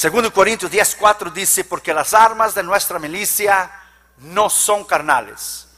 [0.00, 3.70] Segundo Corintios 10:4 dice, porque las armas de nuestra milicia
[4.16, 5.68] no son carnales,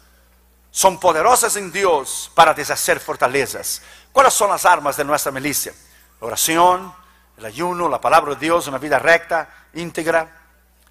[0.70, 3.82] son poderosas en Dios para deshacer fortalezas.
[4.12, 5.74] ¿Cuáles son las armas de nuestra milicia?
[6.20, 6.94] Oración,
[7.36, 10.30] el ayuno, la palabra de Dios, una vida recta, íntegra,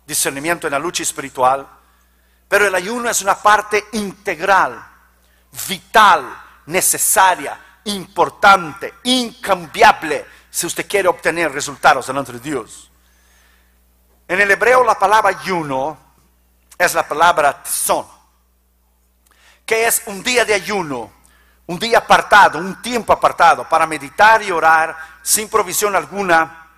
[0.05, 1.65] discernimiento en la lucha espiritual.
[2.49, 4.77] Pero el ayuno es una parte integral,
[5.69, 12.90] vital, necesaria, importante, incambiable, si usted quiere obtener resultados delante de Dios.
[14.31, 15.97] En el hebreo la palabra ayuno
[16.77, 18.07] es la palabra tzon,
[19.65, 21.11] que es un día de ayuno,
[21.67, 26.69] un día apartado, un tiempo apartado para meditar y orar sin provisión alguna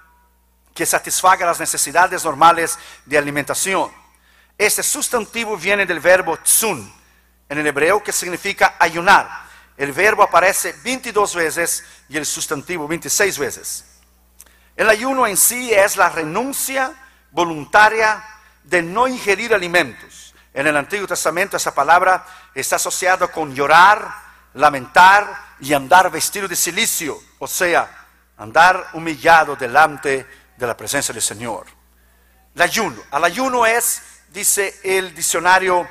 [0.74, 3.92] que satisfaga las necesidades normales de alimentación.
[4.58, 6.92] Este sustantivo viene del verbo tzun
[7.48, 9.30] en el hebreo que significa ayunar.
[9.78, 13.86] El verbo aparece 22 veces y el sustantivo 26 veces.
[14.76, 16.96] El ayuno en sí es la renuncia
[17.34, 18.24] voluntaria
[18.64, 20.34] de no ingerir alimentos.
[20.54, 24.08] En el Antiguo Testamento esa palabra está asociada con llorar,
[24.54, 27.90] lamentar y andar vestido de silicio, o sea,
[28.38, 31.66] andar humillado delante de la presencia del Señor.
[32.56, 33.02] El ayuno.
[33.10, 35.88] Al ayuno es, dice el diccionario,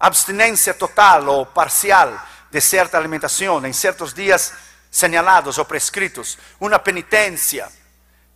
[0.00, 2.20] abstinencia total o parcial
[2.50, 4.52] de cierta alimentación en ciertos días
[4.90, 6.36] señalados o prescritos.
[6.58, 7.68] Una penitencia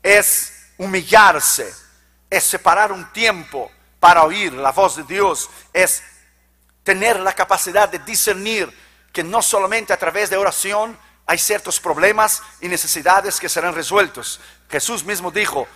[0.03, 1.88] es humillarse
[2.31, 6.03] es separar un tiempo para oír la voz de Dios, es
[6.85, 8.73] tener la capacidad de discernir
[9.13, 14.41] que no solamente a través de oración hay ciertos problemas y necesidades que serán resueltos.
[14.71, 15.67] Jesús mismo dijo,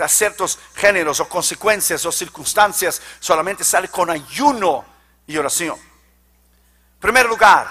[0.00, 4.84] a ciertos géneros o consecuencias o circunstancias solamente sale con ayuno
[5.26, 5.78] y oración.
[5.78, 7.68] En primer lugar,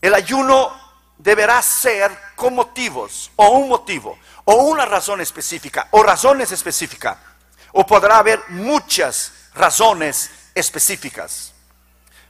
[0.00, 0.81] el ayuno
[1.22, 7.16] deberá ser con motivos o un motivo o una razón específica o razones específicas,
[7.72, 11.54] o podrá haber muchas razones específicas.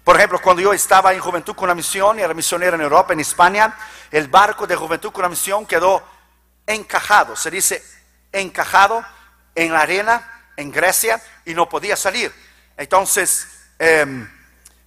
[0.04, 3.12] Por ejemplo, cuando yo estaba en Juventud con la Misión y era misionero en Europa,
[3.12, 3.74] en España,
[4.10, 6.02] el barco de Juventud con la Misión quedó
[6.66, 7.82] encajado, se dice
[8.32, 9.04] encajado
[9.54, 12.32] en la arena en Grecia y no podía salir.
[12.76, 13.46] Entonces,
[13.78, 14.28] em,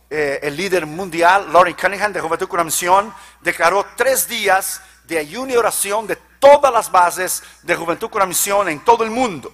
[0.09, 5.53] eh, el líder mundial, Laurie Cunningham, de Juventud con Misión, declaró tres días de ayuno
[5.53, 9.51] y oración de todas las bases de Juventud con Misión en todo el mundo.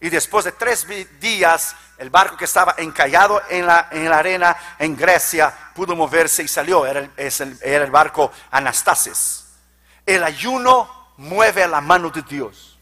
[0.00, 0.86] Y después de tres
[1.18, 6.42] días, el barco que estaba encallado en la, en la arena en Grecia pudo moverse
[6.42, 6.84] y salió.
[6.84, 9.46] Era el, barco Anastasis.
[10.04, 12.78] El ayuno mueve la mano de Dios.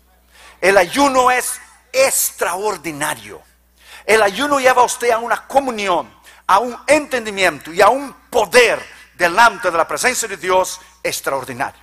[0.60, 1.60] El ayuno es
[1.92, 3.40] extraordinario.
[4.04, 6.12] El ayuno lleva a usted a una comunión,
[6.52, 8.78] a un entendimiento y a un poder
[9.14, 11.80] delante de la presencia de Dios extraordinario.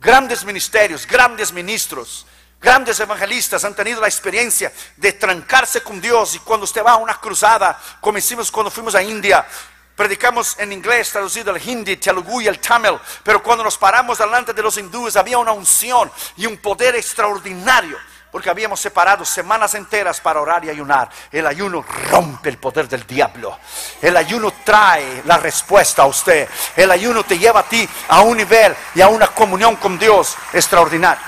[0.00, 2.26] Grandes ministerios, grandes ministros,
[2.60, 6.96] grandes evangelistas han tenido la experiencia de trancarse con Dios y cuando usted va a
[6.96, 9.46] una cruzada, como hicimos cuando fuimos a India,
[9.94, 14.52] predicamos en inglés traducido al hindi, telugu y el tamil, pero cuando nos paramos delante
[14.52, 17.96] de los hindúes había una unción y un poder extraordinario
[18.30, 21.08] porque habíamos separado semanas enteras para orar y ayunar.
[21.32, 23.58] El ayuno rompe el poder del diablo.
[24.02, 26.48] El ayuno trae la respuesta a usted.
[26.76, 30.36] El ayuno te lleva a ti a un nivel y a una comunión con Dios
[30.52, 31.24] extraordinaria.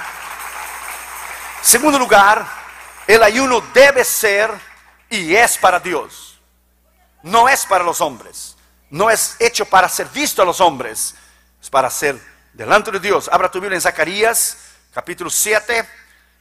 [1.62, 2.44] Segundo lugar,
[3.06, 4.50] el ayuno debe ser
[5.08, 6.38] y es para Dios.
[7.22, 8.56] No es para los hombres.
[8.90, 11.14] No es hecho para ser visto a los hombres.
[11.62, 12.20] Es para ser
[12.52, 13.28] delante de Dios.
[13.32, 14.58] Abra tu Biblia en Zacarías,
[14.92, 16.00] capítulo 7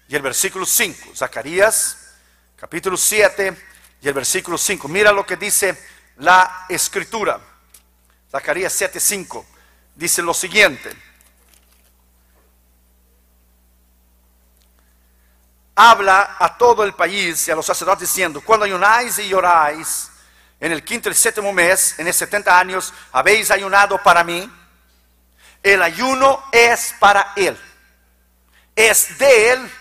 [0.09, 1.16] y el versículo 5.
[1.16, 2.16] Zacarías,
[2.56, 3.56] capítulo 7
[4.02, 4.88] y el versículo 5.
[4.88, 5.78] Mira lo que dice
[6.18, 7.40] la escritura.
[8.31, 9.46] Zacarías 7, 5.
[9.94, 10.92] Dice lo siguiente.
[15.75, 20.09] Habla a todo el país y a los sacerdotes diciendo, cuando ayunáis y lloráis,
[20.59, 24.52] en el quinto y séptimo mes, en el 70 años, habéis ayunado para mí.
[25.62, 27.56] El ayuno es para Él.
[28.75, 29.72] Es de Él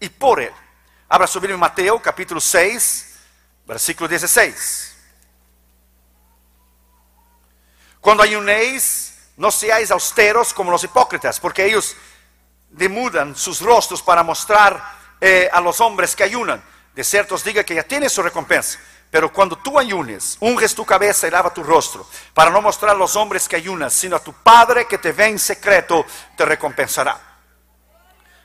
[0.00, 0.52] y por él.
[1.08, 3.18] Abra su Biblia en Mateo capítulo 6,
[3.66, 4.96] versículo 16.
[8.00, 11.96] Cuando ayunéis, no seáis austeros como los hipócritas, porque ellos
[12.70, 14.82] demudan sus rostros para mostrar
[15.20, 16.62] eh, a los hombres que ayunan.
[16.94, 18.78] De cierto os diga que ya tienes su recompensa.
[19.10, 22.98] Pero cuando tú ayunes, unges tu cabeza y lava tu rostro, para no mostrar a
[22.98, 27.29] los hombres que ayunas, sino a tu Padre que te ve en secreto, te recompensará.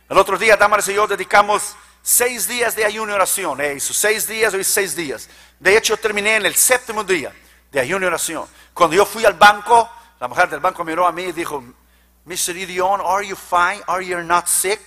[0.07, 3.59] El otro día, Damaris y yo dedicamos seis días de ayuno y oración.
[3.59, 5.27] Eh, seis días, hoy seis días.
[5.59, 7.33] De hecho, terminé en el séptimo día
[7.71, 8.47] de ayuno y oración.
[8.71, 11.63] Cuando yo fui al banco, la mujer del banco miró a mí y dijo,
[12.25, 12.55] Mr.
[12.55, 13.81] Idion, are you fine?
[13.87, 14.79] Are you not sick?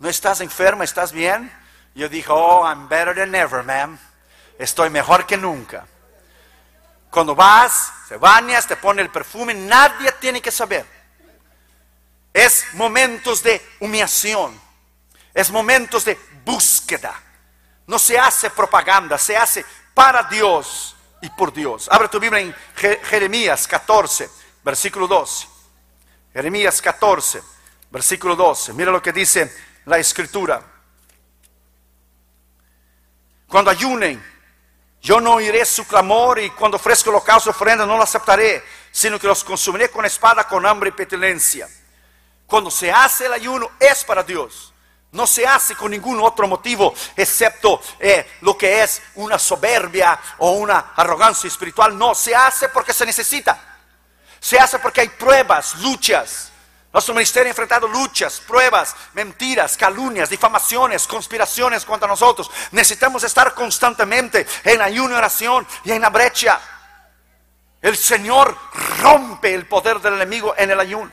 [0.00, 0.82] ¿No estás enferma?
[0.82, 1.52] ¿Estás bien?
[1.94, 3.96] Yo dije, oh, I'm better than ever, ma'am.
[4.58, 5.86] Estoy mejor que nunca.
[7.10, 10.95] Cuando vas, te bañas, te pone el perfume, nadie tiene que saber.
[12.36, 14.60] Es momentos de humillación.
[15.32, 17.18] Es momentos de búsqueda.
[17.86, 21.88] No se hace propaganda, se hace para Dios y por Dios.
[21.90, 22.54] Abre tu Biblia en
[23.04, 24.28] Jeremías 14,
[24.62, 25.48] versículo 12.
[26.34, 27.42] Jeremías 14,
[27.90, 28.74] versículo 12.
[28.74, 29.50] Mira lo que dice
[29.86, 30.62] la escritura.
[33.48, 34.22] Cuando ayunen,
[35.00, 38.62] yo no oiré su clamor y cuando ofrezco holocausto ofrenda no lo aceptaré,
[38.92, 41.66] sino que los consumiré con espada, con hambre y petilencia.
[42.46, 44.72] Cuando se hace el ayuno es para Dios.
[45.12, 50.52] No se hace con ningún otro motivo excepto eh, lo que es una soberbia o
[50.52, 51.96] una arrogancia espiritual.
[51.96, 53.58] No, se hace porque se necesita.
[54.38, 56.52] Se hace porque hay pruebas, luchas.
[56.92, 62.50] Nuestro ministerio ha enfrentado luchas, pruebas, mentiras, calumnias, difamaciones, conspiraciones contra nosotros.
[62.70, 66.60] Necesitamos estar constantemente en ayuno y oración y en la brecha.
[67.82, 68.56] El Señor
[69.00, 71.10] rompe el poder del enemigo en el ayuno.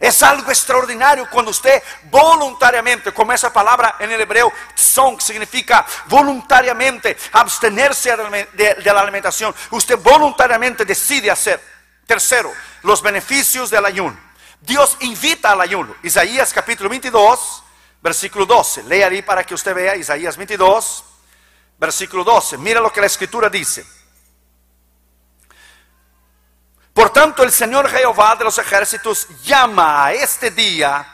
[0.00, 7.18] Es algo extraordinario cuando usted voluntariamente, como esa palabra en el hebreo, son significa voluntariamente
[7.32, 8.16] abstenerse
[8.54, 9.54] de, la alimentación.
[9.70, 11.62] Usted voluntariamente decide hacer.
[12.06, 12.50] Tercero,
[12.82, 14.18] los beneficios del ayuno.
[14.62, 15.94] Dios invita al ayuno.
[16.02, 17.62] Isaías capítulo 22,
[18.00, 18.84] versículo 12.
[18.84, 21.04] Lea ahí para que usted vea Isaías 22,
[21.78, 22.56] versículo 12.
[22.56, 23.84] Mira lo que la escritura dice.
[27.00, 31.06] Por tanto, el Señor Jehová de los ejércitos llama a este día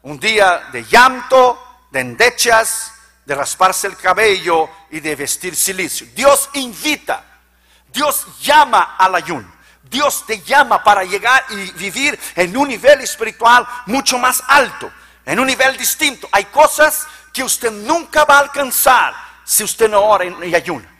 [0.00, 2.94] un día de llanto, de endechas,
[3.26, 6.06] de rasparse el cabello y de vestir silicio.
[6.14, 7.22] Dios invita,
[7.92, 9.52] Dios llama al ayuno.
[9.82, 14.90] Dios te llama para llegar y vivir en un nivel espiritual mucho más alto,
[15.26, 16.26] en un nivel distinto.
[16.32, 19.14] Hay cosas que usted nunca va a alcanzar
[19.44, 20.93] si usted no ora y ayuna.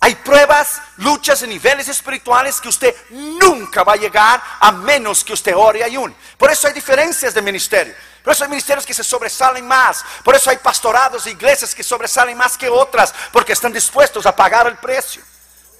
[0.00, 5.32] Hay pruebas, luchas en niveles espirituales que usted nunca va a llegar a menos que
[5.32, 6.14] usted ore y ayune.
[6.36, 7.94] Por eso hay diferencias de ministerio.
[8.22, 10.04] Por eso hay ministerios que se sobresalen más.
[10.22, 13.14] Por eso hay pastorados e iglesias que sobresalen más que otras.
[13.32, 15.22] Porque están dispuestos a pagar el precio.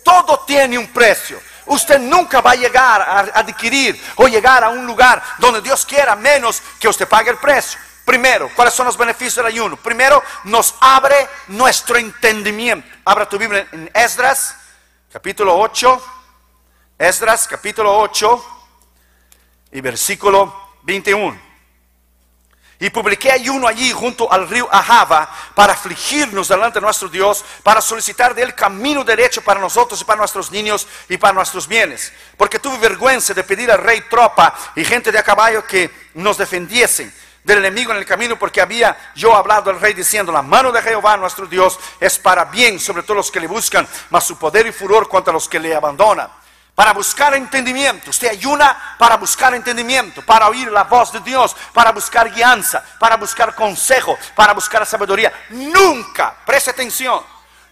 [0.03, 1.41] Todo tiene un precio.
[1.67, 6.15] Usted nunca va a llegar a adquirir o llegar a un lugar donde Dios quiera
[6.15, 7.81] menos que usted pague el precio.
[8.07, 9.77] Primero, ¿cuáles son los beneficios del ayuno?
[9.77, 12.87] Primero, nos abre nuestro entendimiento.
[13.05, 14.55] Abra tu Biblia en Esdras,
[15.13, 16.13] capítulo 8.
[16.97, 18.47] Esdras, capítulo 8
[19.73, 21.37] y versículo 21.
[22.79, 27.81] Y publiqué ayuno allí junto al río Ahava para afligirnos delante de nuestro Dios, para
[27.81, 32.13] solicitar de él camino derecho para nosotros y para nuestros niños y para nuestros bienes.
[32.37, 36.39] Porque tuve vergüenza de pedir al rey tropa y gente de a caballo que nos
[36.39, 37.13] defendiesen
[37.47, 40.83] del enemigo en el camino, porque había yo hablado al rey diciendo, la mano de
[40.83, 44.67] Jehová nuestro Dios es para bien sobre todos los que le buscan, mas su poder
[44.67, 46.29] y furor contra los que le abandonan.
[46.75, 51.93] Para buscar entendimiento, usted ayuna para buscar entendimiento, para oír la voz de Dios, para
[51.93, 55.33] buscar guianza, para buscar consejo, para buscar sabiduría.
[55.51, 57.23] Nunca, preste atención,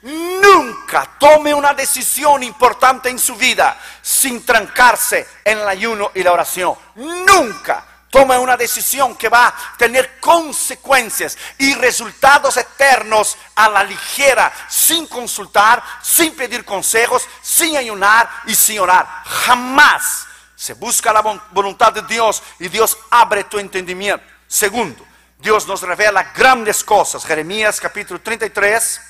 [0.02, 6.32] nunca tome una decisión importante en su vida sin trancarse en el ayuno y la
[6.32, 6.76] oración.
[6.94, 14.52] Nunca toma una decisión que va a tener consecuencias y resultados eternos a la ligera,
[14.68, 19.04] sin consultar, sin pedir consejos, sin ayunar y sin orar.
[19.24, 24.24] Jamás se busca la voluntad de Dios y Dios abre tu entendimiento.
[24.46, 25.04] Segundo,
[25.36, 27.26] Dios nos revela grandes cosas.
[27.26, 29.00] Jeremías capítulo 33,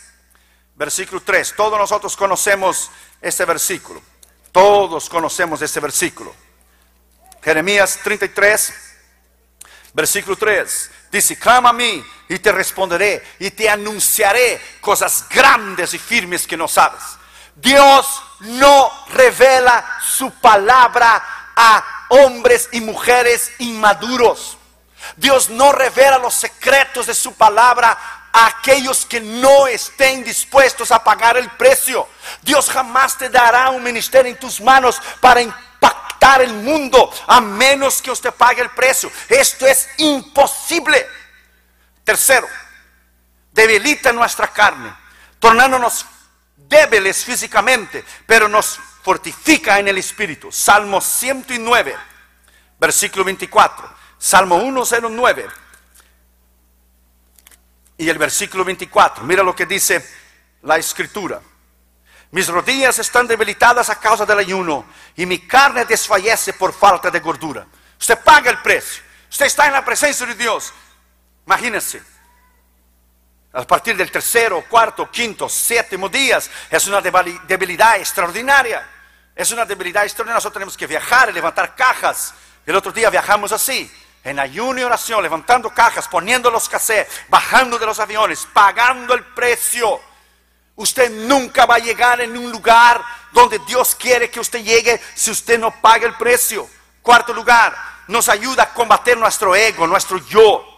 [0.77, 1.53] versículo 3.
[1.55, 4.01] Todos nosotros conocemos este versículo.
[4.51, 6.35] Todos conocemos este versículo.
[7.43, 8.94] Jeremías 33,
[9.95, 15.99] Versículo 3 dice, clama a mí y te responderé y te anunciaré cosas grandes y
[15.99, 17.01] firmes que no sabes.
[17.55, 21.23] Dios no revela su palabra
[21.55, 24.59] a hombres y mujeres inmaduros.
[25.17, 27.97] Dios no revela los secretos de su palabra
[28.33, 32.09] a aquellos que no estén dispuestos a pagar el precio.
[32.43, 35.41] Dios jamás te dará un ministerio en tus manos para
[36.41, 39.11] el mundo a menos que usted pague el precio.
[39.29, 41.07] Esto es imposible.
[42.03, 42.47] Tercero,
[43.53, 44.95] debilita nuestra carne,
[45.39, 46.07] tornándonos
[46.57, 50.51] débiles físicamente, pero nos fortifica en el espíritu.
[50.51, 51.97] Salmo 109,
[52.79, 53.95] versículo 24.
[54.19, 55.47] Salmo 109
[57.99, 59.25] y el versículo 24.
[59.25, 60.05] Mira lo que dice
[60.63, 61.41] la escritura.
[62.35, 67.21] Mis rodillas están debilitadas a causa del ayuno y mi carne desfallece por falta de
[67.21, 67.65] gordura.
[67.97, 69.05] Usted paga el precio.
[69.31, 70.73] Usted está en la presencia de Dios.
[71.47, 72.03] Imagínense.
[73.53, 78.85] a partir del tercero, cuarto, quinto, séptimo días, es una debilidad extraordinaria.
[79.37, 80.39] Es una debilidad extraordinaria.
[80.39, 82.35] Nosotros tenemos que viajar y levantar cajas.
[82.67, 83.89] El otro día viajamos así,
[84.25, 89.23] en ayuno y oración, levantando cajas, poniendo los cassettes, bajando de los aviones, pagando el
[89.23, 90.01] precio.
[90.77, 93.01] Usted nunca va a llegar en un lugar
[93.33, 96.69] donde Dios quiere que usted llegue si usted no paga el precio.
[97.03, 97.77] Cuarto lugar,
[98.09, 100.75] nos ayuda a combater nuestro ego, nuestro yo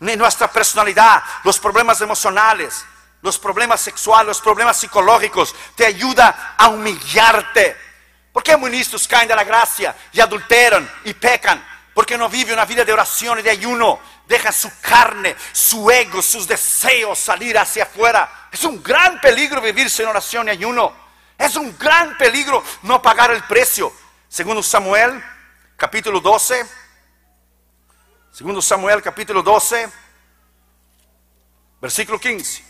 [0.00, 2.84] nuestra personalidad, los problemas emocionales,
[3.22, 7.76] los problemas sexuales, los problemas psicológicos, te ayuda a humillarte.
[8.32, 11.62] ¿Por qué ministros caen de la gracia y adulteran y pecan?
[11.94, 13.98] Porque no viven una vida de oración y de ayuno.
[14.26, 18.48] Dejan su carne, su ego, sus deseos salir hacia afuera.
[18.52, 20.92] Es un gran peligro vivir sin oración y ayuno.
[21.36, 23.92] Es un gran peligro no pagar el precio.
[24.28, 25.22] Segundo Samuel,
[25.76, 26.66] capítulo 12,
[28.32, 29.88] Segundo Samuel capítulo 12,
[31.80, 32.64] versículo 15.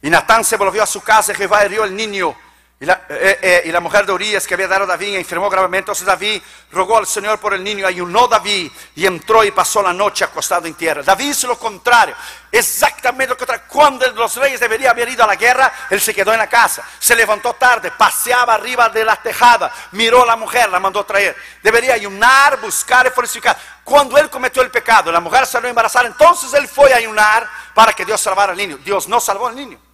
[0.00, 2.34] Y Natán se volvió a su casa y Jehová hirió el niño
[2.80, 5.90] eh, eh, y la, mujer de Urias que había dado a David enfermó gravemente.
[5.90, 9.92] Entonces David rogó al Señor por el niño, ayunó David y entró y pasó la
[9.92, 11.02] noche acostado en tierra.
[11.02, 12.14] David hizo lo contrario,
[12.52, 13.64] exactamente lo contrario.
[13.66, 16.84] Cuando los reyes deberían haber ido a la guerra, él se quedó en la casa.
[17.00, 21.36] Se levantó tarde, paseaba arriba de la tejada, miró a la mujer, la mandó traer.
[21.60, 23.58] Debería ayunar, buscar y fortificar.
[23.82, 27.92] Cuando él cometió el pecado, la mujer salió embarazada, entonces él fue a ayunar para
[27.92, 28.78] que Dios salvara al niño.
[28.78, 29.87] Dios no salvó al niño.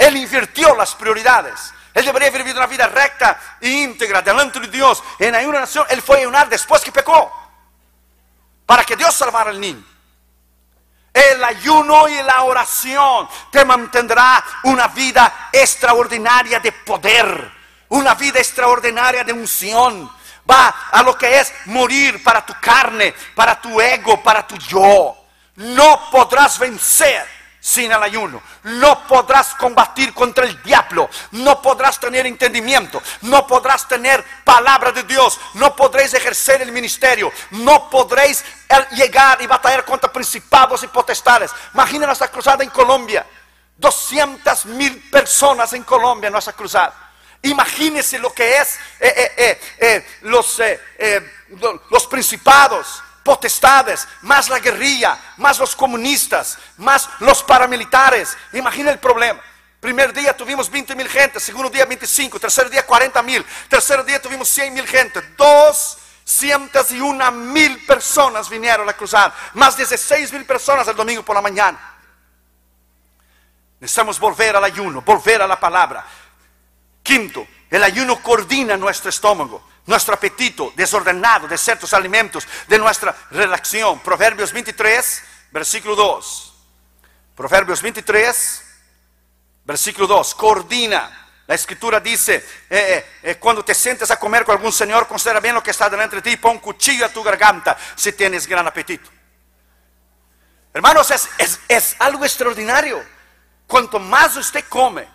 [0.00, 1.74] Él invirtió las prioridades.
[1.92, 5.02] Él debería haber vivido una vida recta e íntegra delante de Dios.
[5.18, 7.30] En una nación, él fue a ayunar después que pecó.
[8.64, 9.84] Para que Dios salvara al niño.
[11.12, 17.52] El ayuno y la oración te mantendrá una vida extraordinaria de poder.
[17.90, 20.10] Una vida extraordinaria de unción.
[20.50, 25.14] Va a lo que es morir para tu carne, para tu ego, para tu yo.
[25.56, 28.42] No podrás vencer sin el ayuno.
[28.64, 31.08] No podrás combatir contra el diablo.
[31.32, 33.02] No podrás tener entendimiento.
[33.22, 35.38] No podrás tener palabra de Dios.
[35.54, 37.30] No podréis ejercer el ministerio.
[37.50, 38.44] No podréis
[38.92, 41.52] llegar y batallar contra principados y potestades.
[41.74, 43.26] Imagina nuestra cruzada en Colombia.
[43.76, 46.94] 200 mil personas en Colombia nuestra cruzada.
[47.42, 50.60] Imagínese lo que es eh, eh, eh, los,
[51.90, 58.36] los principados potestades, más la guerrilla, más los comunistas, más los paramilitares.
[58.54, 59.40] Imagina el problema.
[59.78, 64.20] Primer día tuvimos 20 mil gente, segundo día 25, tercer día 40 mil, tercer día
[64.20, 65.22] tuvimos 100 mil gente,
[67.00, 71.42] una mil personas vinieron a cruzar, más de 16 mil personas el domingo por la
[71.42, 71.78] mañana.
[73.78, 76.04] Necesitamos volver al ayuno, volver a la palabra.
[77.00, 84.00] Quinto, el ayuno coordina nuestro estómago nuestro apetito desordenado de ciertos alimentos, de nuestra relación.
[84.00, 86.54] Proverbios 23, versículo 2.
[87.34, 88.62] Proverbios 23,
[89.64, 90.34] versículo 2.
[90.34, 91.16] Coordina.
[91.46, 95.40] La escritura dice, eh, eh, eh, cuando te sientes a comer con algún señor, considera
[95.40, 98.64] bien lo que está delante de ti pon cuchillo a tu garganta si tienes gran
[98.68, 99.10] apetito.
[100.72, 101.28] Hermanos, es,
[101.66, 103.04] es algo extraordinario.
[103.66, 105.08] Cuanto más usted come,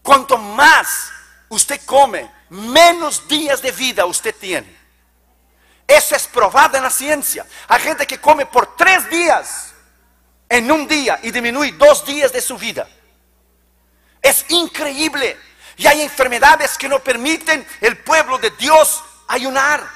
[0.00, 1.13] cuanto más
[1.54, 4.84] usted come, menos días de vida usted tiene.
[5.86, 7.46] Eso es probado en la ciencia.
[7.68, 9.74] Hay gente que come por tres días
[10.48, 12.88] en un día y disminuye dos días de su vida.
[14.22, 15.38] Es increíble.
[15.76, 19.86] Y hay enfermedades que no permiten el pueblo de Dios ayunar.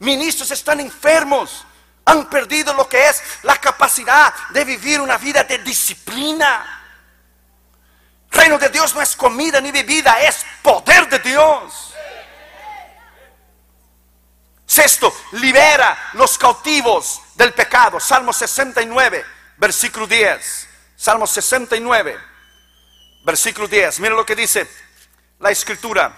[0.00, 1.64] Ministros están enfermos.
[2.04, 6.83] Han perdido lo que es la capacidad de vivir una vida de disciplina.
[8.34, 11.94] Reino de Dios no es comida ni bebida, es poder de Dios.
[14.66, 18.00] Sexto, libera los cautivos del pecado.
[18.00, 19.24] Salmo 69,
[19.56, 20.68] versículo 10.
[20.96, 22.18] Salmo 69,
[23.24, 24.00] versículo 10.
[24.00, 24.68] Mira lo que dice
[25.38, 26.16] la escritura.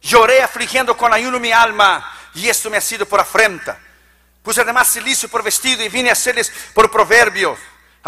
[0.00, 3.78] Lloré afligiendo con ayuno mi alma y esto me ha sido por afrenta.
[4.42, 7.56] Puse además silicio por vestido y vine a hacerles por proverbio.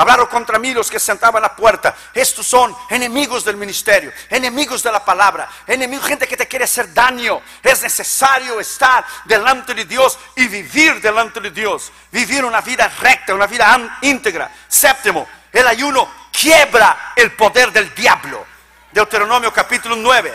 [0.00, 1.94] Hablaron contra mí los que sentaban la puerta.
[2.14, 6.94] Estos son enemigos del ministerio, enemigos de la palabra, enemigos, gente que te quiere hacer
[6.94, 7.42] daño.
[7.62, 11.92] Es necesario estar delante de Dios y vivir delante de Dios.
[12.10, 14.50] Vivir una vida recta, una vida íntegra.
[14.66, 18.46] Séptimo, el ayuno quiebra el poder del diablo.
[18.92, 20.32] Deuteronomio capítulo 9,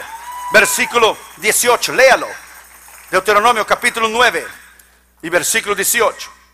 [0.54, 1.92] versículo 18.
[1.92, 2.28] Léalo.
[3.10, 4.46] Deuteronomio capítulo 9
[5.24, 6.45] y versículo 18.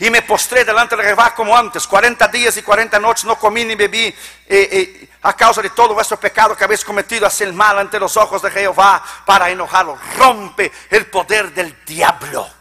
[0.00, 3.64] Y me postré delante de Jehová como antes, 40 días y 40 noches no comí
[3.64, 4.14] ni bebí eh,
[4.48, 8.40] eh, a causa de todo vuestro pecado que habéis cometido, hacer mal ante los ojos
[8.40, 9.98] de Jehová para enojarlo.
[10.16, 12.59] Rompe el poder del diablo.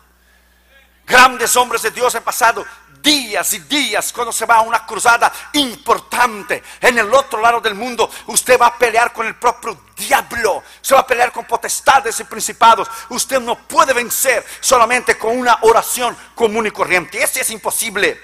[1.09, 2.63] Grandes hombres de Dios han pasado
[3.01, 7.73] días y días cuando se va a una cruzada importante en el otro lado del
[7.73, 12.19] mundo, usted va a pelear con el propio diablo, se va a pelear con potestades
[12.19, 12.87] y principados.
[13.09, 17.23] Usted no puede vencer solamente con una oración común y corriente.
[17.23, 18.21] Ese es imposible.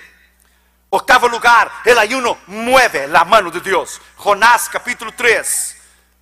[0.92, 4.00] Octavo lugar, el ayuno mueve la mano de Dios.
[4.18, 5.76] Jonás capítulo 3.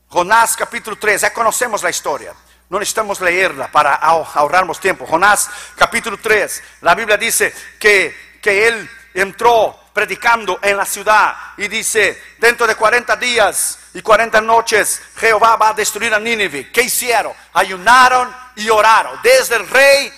[0.07, 2.33] Jonás capítulo 3, ya conocemos la historia.
[2.69, 5.05] No necesitamos leerla para ahorrarnos tiempo.
[5.05, 11.69] Jonás capítulo 3, la Biblia dice que que él entró predicando en la ciudad y
[11.69, 16.69] dice, dentro de 40 días y 40 noches Jehová va a destruir a Nínive.
[16.71, 17.31] ¿Qué hicieron?
[17.53, 19.17] Ayunaron y oraron.
[19.23, 20.11] Desde el rey,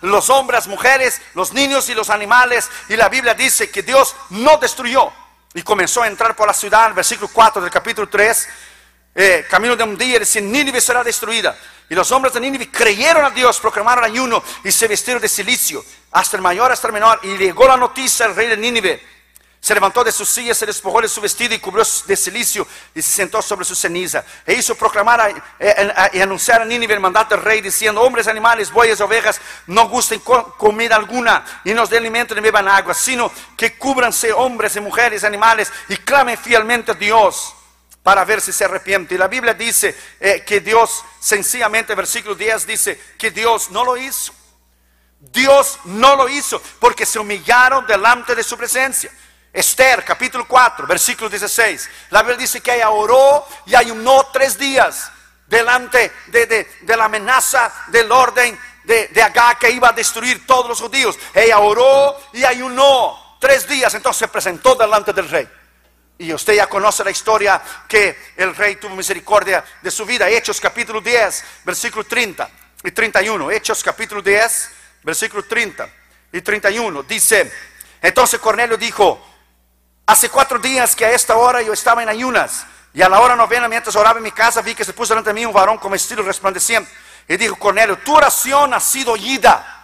[0.00, 2.70] los hombres, las mujeres, los niños y los animales.
[2.88, 5.12] Y la Biblia dice que Dios no destruyó.
[5.52, 8.48] Y comenzó a entrar por la ciudad, versículo 4 del capítulo 3.
[9.18, 11.56] Eh, camino de un día, dice, Nínive será destruida.
[11.88, 15.82] Y los hombres de Nínive creyeron a Dios, proclamaron ayuno y se vistieron de silicio,
[16.12, 17.20] hasta el mayor hasta el menor.
[17.22, 19.02] Y llegó la noticia al rey de Nínive.
[19.58, 23.00] Se levantó de su silla, se despojó de su vestido y cubrió de silicio y
[23.00, 24.22] se sentó sobre su ceniza.
[24.46, 25.34] E hizo proclamar
[26.12, 30.20] y anunciar a Nínive el mandato del rey, diciendo: Hombres, animales, bueyes, ovejas, no gusten
[30.20, 35.24] comida alguna y no den alimento ni beban agua, sino que cúbranse hombres y mujeres,
[35.24, 37.55] animales y clamen fielmente a Dios
[38.06, 39.16] para ver si se arrepiente.
[39.16, 43.96] Y la Biblia dice eh, que Dios, sencillamente, versículo 10 dice que Dios no lo
[43.96, 44.32] hizo.
[45.18, 49.10] Dios no lo hizo porque se humillaron delante de su presencia.
[49.52, 51.90] Esther, capítulo 4, versículo 16.
[52.10, 55.10] La Biblia dice que ella oró y ayunó tres días
[55.48, 60.80] delante de, la amenaza del orden de, de Agá que iba a destruir todos los
[60.80, 61.18] judíos.
[61.34, 65.48] Ella oró y ayunó tres días, entonces se presentó delante del rey.
[66.18, 70.28] Y usted ya conoce la historia que el rey tuvo misericordia de su vida.
[70.28, 72.48] Hechos capítulo 10, versículo 30
[72.84, 73.50] y 31.
[73.50, 74.70] Hechos capítulo 10,
[75.02, 75.88] versículo 30
[76.32, 77.02] y 31.
[77.02, 77.52] Dice,
[78.00, 79.20] entonces Cornelio dijo,
[80.06, 82.66] hace cuatro días que a esta hora yo estaba en ayunas.
[82.94, 85.28] Y a la hora novena, mientras oraba en mi casa, vi que se puso delante
[85.30, 86.90] de mí un varón con estilo resplandeciente.
[87.28, 89.75] Y dijo, Cornelio, tu oración ha sido oída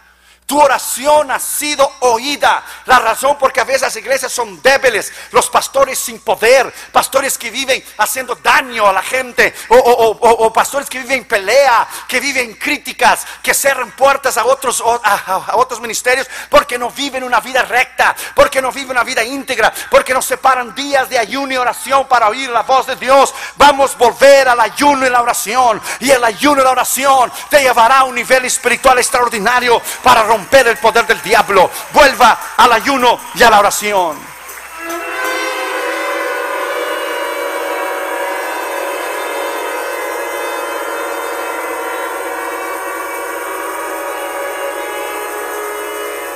[0.53, 2.63] tu oración ha sido oída.
[2.85, 7.51] La razón porque a veces las iglesias son débiles, los pastores sin poder, pastores que
[7.51, 13.27] viven haciendo daño a la gente, o, pastores que viven en pelea, que viven críticas,
[13.43, 18.61] que cierran puertas a otros, a, otros ministerios, porque no viven una vida recta, porque
[18.61, 22.51] no viven una vida íntegra, porque no separan días de ayuno y oración para oír
[22.51, 23.33] la voz de Dios.
[23.57, 27.63] Vamos a volver al ayuno y la oración, y el ayuno y la oración te
[27.63, 31.71] llevará a un nivel espiritual extraordinario para romper el poder del diablo.
[31.93, 34.33] Vuelva al ayuno y a la oración.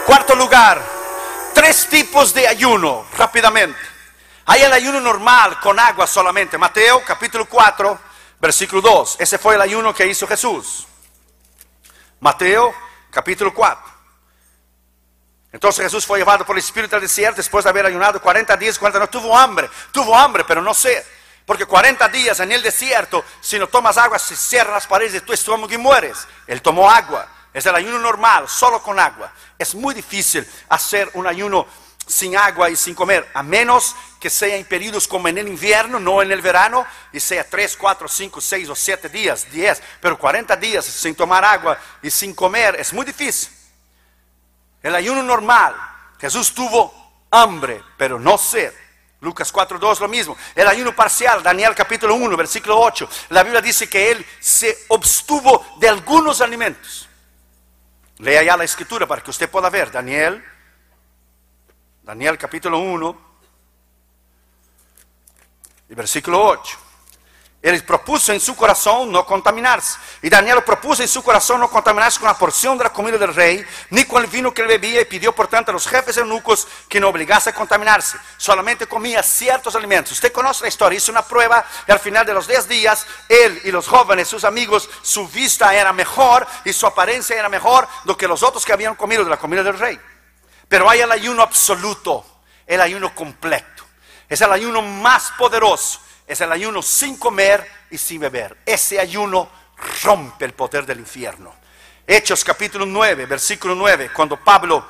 [0.06, 0.80] Cuarto lugar,
[1.52, 3.78] tres tipos de ayuno, rápidamente.
[4.46, 6.56] Hay el ayuno normal con agua solamente.
[6.56, 7.98] Mateo capítulo 4,
[8.40, 9.16] versículo 2.
[9.18, 10.86] Ese fue el ayuno que hizo Jesús.
[12.20, 12.72] Mateo
[13.10, 13.95] capítulo 4.
[15.56, 18.78] Entonces Jesús fue llevado por el Espíritu al desierto después de haber ayunado 40 días,
[18.78, 21.02] 40 no tuvo hambre, tuvo hambre, pero no sé.
[21.46, 25.22] Porque 40 días en el desierto, si no tomas agua, se cierran las paredes de
[25.22, 26.28] tu estómago y mueres.
[26.46, 27.26] Él tomó agua.
[27.54, 29.32] Es el ayuno normal, solo con agua.
[29.58, 31.66] Es muy difícil hacer un ayuno
[32.06, 35.98] sin agua y sin comer, a menos que sea en periodos como en el invierno,
[35.98, 40.18] no en el verano, y sea 3, 4, 5, 6 o 7 días, 10, pero
[40.18, 43.55] 40 días sin tomar agua y sin comer es muy difícil.
[44.86, 45.74] El ayuno normal,
[46.16, 48.72] Jesús tuvo hambre, pero no sed.
[49.20, 50.36] Lucas 4.2 lo mismo.
[50.54, 53.08] El ayuno parcial, Daniel capítulo 1, versículo 8.
[53.30, 57.08] La Biblia dice que él se obstuvo de algunos alimentos.
[58.18, 59.90] Lea ya la escritura para que usted pueda ver.
[59.90, 60.44] Daniel,
[62.04, 63.20] Daniel capítulo 1
[65.88, 66.78] y versículo 8.
[67.66, 69.98] Él propuso en su corazón no contaminarse.
[70.22, 73.34] Y Daniel propuso en su corazón no contaminarse con la porción de la comida del
[73.34, 76.16] rey, ni con el vino que él bebía, y pidió por tanto a los jefes
[76.16, 78.18] eunucos que no obligase a contaminarse.
[78.36, 80.12] Solamente comía ciertos alimentos.
[80.12, 83.60] Usted conoce la historia, hizo una prueba y al final de los 10 días, él
[83.64, 88.16] y los jóvenes, sus amigos, su vista era mejor y su apariencia era mejor do
[88.16, 89.98] que los otros que habían comido de la comida del rey.
[90.68, 92.24] Pero hay el ayuno absoluto,
[92.64, 93.82] el ayuno completo.
[94.28, 98.56] Es el ayuno más poderoso es el ayuno sin comer y sin beber.
[98.66, 99.48] Ese ayuno
[100.02, 101.54] rompe el poder del infierno.
[102.06, 104.84] Hechos capítulo 9, versículo 9, cuando Pablo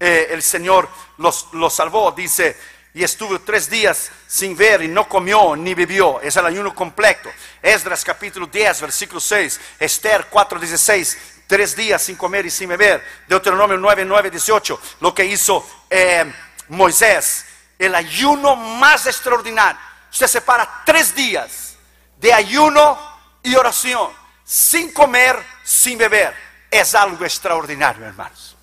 [0.00, 2.12] eh, el Señor los, los salvó.
[2.12, 2.56] Dice,
[2.94, 6.20] y estuvo tres días sin ver y no comió ni bebió.
[6.20, 7.30] Es el ayuno completo.
[7.62, 9.60] Esdras capítulo 10, versículo 6.
[9.78, 11.18] Esther 4, 16.
[11.46, 13.02] Tres días sin comer y sin beber.
[13.26, 14.80] Deuteronomio 9, 9, 18.
[15.00, 16.32] Lo que hizo eh,
[16.68, 17.44] Moisés.
[17.78, 19.87] El ayuno más extraordinario.
[20.10, 21.76] Usted separa tres días
[22.18, 22.98] de ayuno
[23.42, 24.10] y oración.
[24.44, 26.34] Sin comer, sin beber.
[26.70, 28.56] Es algo extraordinario, hermanos.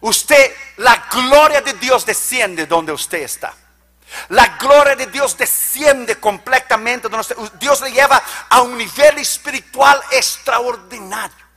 [0.00, 3.54] Usted, la gloria de Dios desciende donde usted está.
[4.30, 7.08] La gloria de Dios desciende completamente.
[7.58, 11.49] Dios le lleva a un nivel espiritual extraordinario.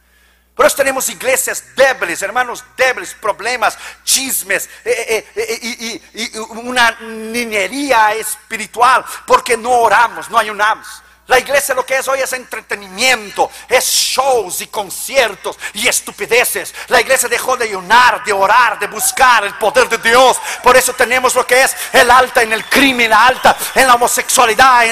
[0.56, 9.04] Pero tenemos iglesias débiles, hermanos débiles, problemas, chismes eh, eh, eh, y, una niñería espiritual
[9.26, 10.88] porque no oramos, no ayunamos.
[11.28, 16.76] La iglesia lo que es hoy es entretenimiento, es shows y conciertos y estupideces.
[16.90, 20.38] La iglesia dejó de ayunar, de orar, de buscar el poder de Dios.
[20.62, 23.96] Por eso tenemos lo que es el alta en el crimen, la alta en la
[23.96, 24.84] homosexualidad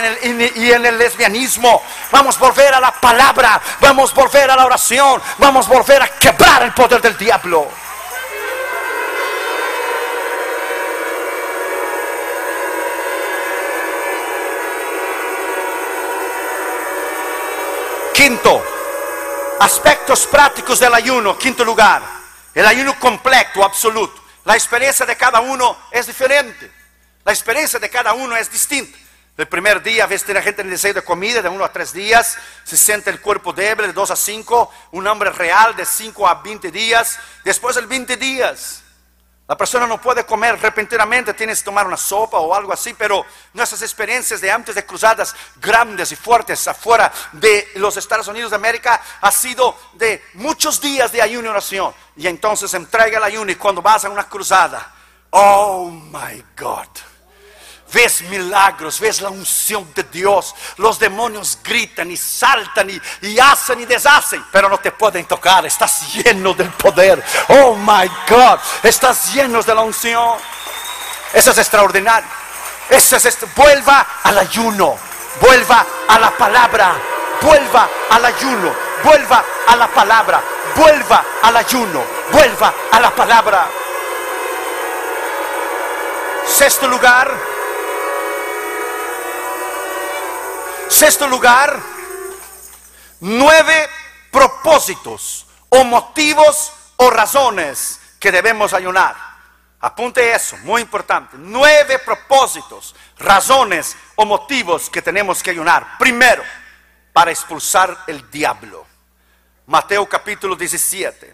[0.56, 1.84] y en el lesbianismo.
[2.12, 6.02] Vamos a volver a la palabra, vamos a volver a la oración, vamos a volver
[6.02, 7.68] a quebrar el poder del diablo.
[18.22, 18.64] Quinto,
[19.60, 21.36] aspectos prácticos del ayuno.
[21.40, 22.04] Quinto lugar,
[22.54, 24.24] el ayuno completo, absoluto.
[24.46, 26.72] La experiencia de cada uno es diferente.
[27.26, 28.96] La experiencia de cada uno es distinta.
[29.38, 31.74] El primer día, a veces tiene gente en el deseo de comida de uno a
[31.74, 35.84] tres días, se siente el cuerpo débil de dos a cinco, un hambre real de
[35.84, 38.84] cinco a veinte días, después del veinte días,
[39.52, 43.26] la persona no puede comer repentinamente, tienes que tomar una sopa o algo así, pero
[43.52, 48.56] nuestras experiencias de antes de cruzadas grandes y fuertes afuera de los Estados Unidos de
[48.56, 51.94] América ha sido de muchos días de ayuno y oración.
[52.16, 54.90] Y entonces entrega el ayuno y cuando vas a una cruzada,
[55.32, 57.11] oh my God
[57.94, 60.56] ves milagros, ves la unción de Dios.
[60.78, 65.66] Los demonios gritan y saltan y, hacen y deshacen, pero no te pueden tocar.
[65.66, 67.24] Estás lleno del poder.
[67.50, 70.38] Oh my God, estás lleno de la unción.
[71.34, 72.30] Eso es extraordinario.
[72.90, 74.98] Eso es, vuelva al ayuno,
[75.40, 76.94] vuelva a la palabra,
[77.42, 80.42] vuelva al ayuno, vuelva a la palabra,
[80.76, 83.66] vuelva al ayuno, vuelva a la palabra.
[86.46, 87.32] Sexto lugar,
[90.92, 91.82] Sexto lugar,
[93.22, 93.90] nueve
[94.30, 99.16] propósitos o motivos o razones que debemos ayunar.
[99.80, 101.38] Apunte eso, muy importante.
[101.40, 105.98] Nueve propósitos, razones o motivos que tenemos que ayunar.
[105.98, 106.44] Primero,
[107.14, 108.86] para expulsar el diablo.
[109.68, 111.34] Mateo capítulo 17.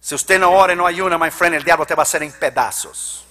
[0.00, 2.22] Si usted no ora y no ayuna, my friend, el diablo te va a hacer
[2.22, 3.25] en pedazos.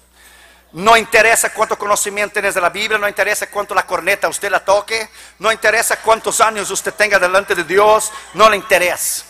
[0.74, 4.64] No interesa cuánto conocimiento tienes de la Biblia, no interesa cuánto la corneta usted la
[4.64, 9.26] toque, no interesa cuántos años usted tenga delante de Dios, no le interesa.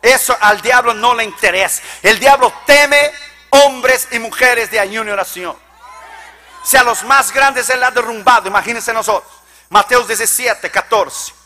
[0.00, 1.82] Eso al diablo no le interesa.
[2.02, 3.12] El diablo teme
[3.50, 5.56] hombres y mujeres de ayuno y oración.
[6.64, 9.30] Si a los más grandes él ha derrumbado, imagínense nosotros.
[9.68, 11.39] Mateo 17, 14.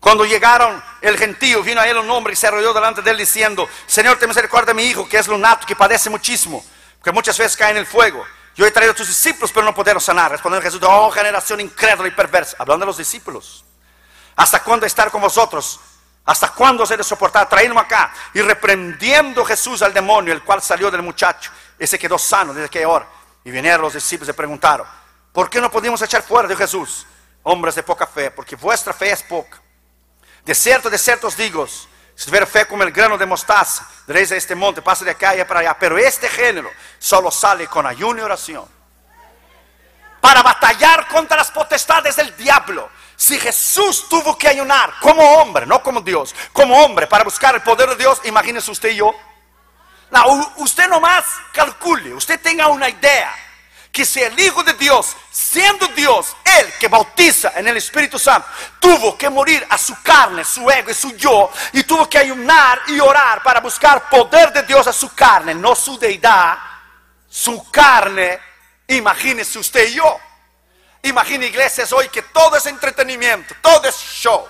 [0.00, 3.18] Cuando llegaron el gentío, vino a él un hombre y se arrolló delante de él
[3.18, 6.64] diciendo, Señor, ten misericordia de mi hijo, que es lunato, que padece muchísimo,
[7.04, 8.24] que muchas veces cae en el fuego.
[8.56, 10.30] Yo he traído a tus discípulos, pero no pudieron sanar.
[10.30, 12.56] Respondió Jesús, oh generación incrédula y perversa.
[12.58, 13.64] Hablando de los discípulos.
[14.36, 15.78] ¿Hasta cuándo estar con vosotros?
[16.24, 17.48] ¿Hasta cuándo se de soportar?
[17.48, 18.12] Traídme acá.
[18.34, 22.88] Y reprendiendo Jesús al demonio, el cual salió del muchacho, ese quedó sano desde aquella
[22.88, 23.08] hora.
[23.44, 24.86] Y vinieron los discípulos y preguntaron,
[25.32, 27.06] ¿por qué no pudimos echar fuera de Jesús?
[27.42, 29.60] Hombres de poca fe, porque vuestra fe es poca.
[30.44, 34.54] De cierto, de cierto digo, si tuviera fe como el grano de mostaza, diréis este
[34.54, 35.76] monte, pasa de acá y para allá.
[35.78, 38.68] Pero este género solo sale con ayuno y oración.
[40.20, 42.90] Para batallar contra las potestades del diablo.
[43.16, 47.62] Si Jesús tuvo que ayunar como hombre, no como Dios, como hombre, para buscar el
[47.62, 49.14] poder de Dios, imagínese usted y yo.
[50.10, 53.32] No, usted nomás calcule, usted tenga una idea
[53.92, 58.46] que si el Hijo de Dios, siendo Dios, Él que bautiza en el Espíritu Santo,
[58.78, 62.80] tuvo que morir a su carne, su ego y su yo, y tuvo que ayunar
[62.86, 66.58] y orar para buscar poder de Dios a su carne, no su deidad,
[67.28, 68.38] su carne,
[68.86, 70.20] imagínese usted y yo.
[71.02, 74.46] Imagine iglesias hoy que todo es entretenimiento, todo es show,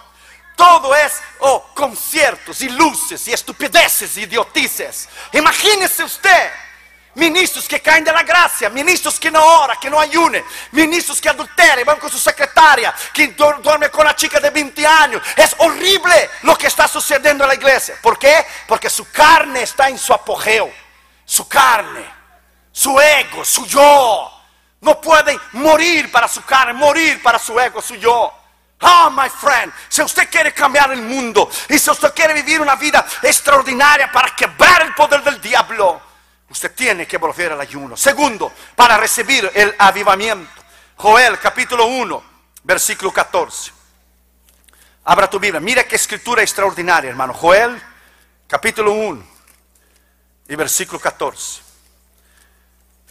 [0.56, 5.08] todo es oh, conciertos y luces y estupideces y idiotices.
[5.32, 6.50] Imagínese usted
[7.14, 11.28] Ministros que caen de la gracia, ministros que no oran, que no ayunen, ministros que
[11.28, 15.22] adulteran, van con su secretaria, que duermen con la chica de 20 años.
[15.34, 17.96] Es horrible lo que está sucediendo en la iglesia.
[18.00, 18.46] ¿Por qué?
[18.68, 20.72] Porque su carne está en su apogeo.
[21.24, 22.04] Su carne,
[22.70, 24.30] su ego, su yo.
[24.80, 28.32] No pueden morir para su carne, morir para su ego, su yo.
[28.82, 32.76] Oh, my friend, si usted quiere cambiar el mundo y si usted quiere vivir una
[32.76, 36.00] vida extraordinaria para quebrar el poder del diablo,
[36.50, 37.96] usted tiene que volver al ayuno.
[37.96, 40.60] Segundo, para recibir el avivamiento.
[40.96, 42.22] Joel capítulo 1,
[42.64, 43.72] versículo 14.
[45.04, 47.32] Abra tu Biblia, mira qué escritura extraordinaria, hermano.
[47.32, 47.80] Joel
[48.46, 49.24] capítulo 1
[50.48, 51.62] y versículo 14.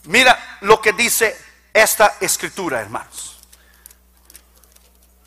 [0.03, 1.35] Mira lo que dice
[1.73, 3.37] esta escritura, hermanos.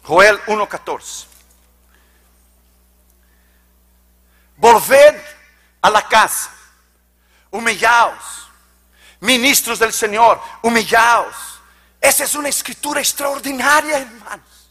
[0.04, 1.26] Joel 1.14.
[4.56, 5.20] Volved
[5.80, 6.50] a la casa,
[7.52, 8.48] humillaos,
[9.20, 11.60] ministros del Señor, humillaos.
[12.00, 14.68] Esa es una escritura extraordinaria, hermanos.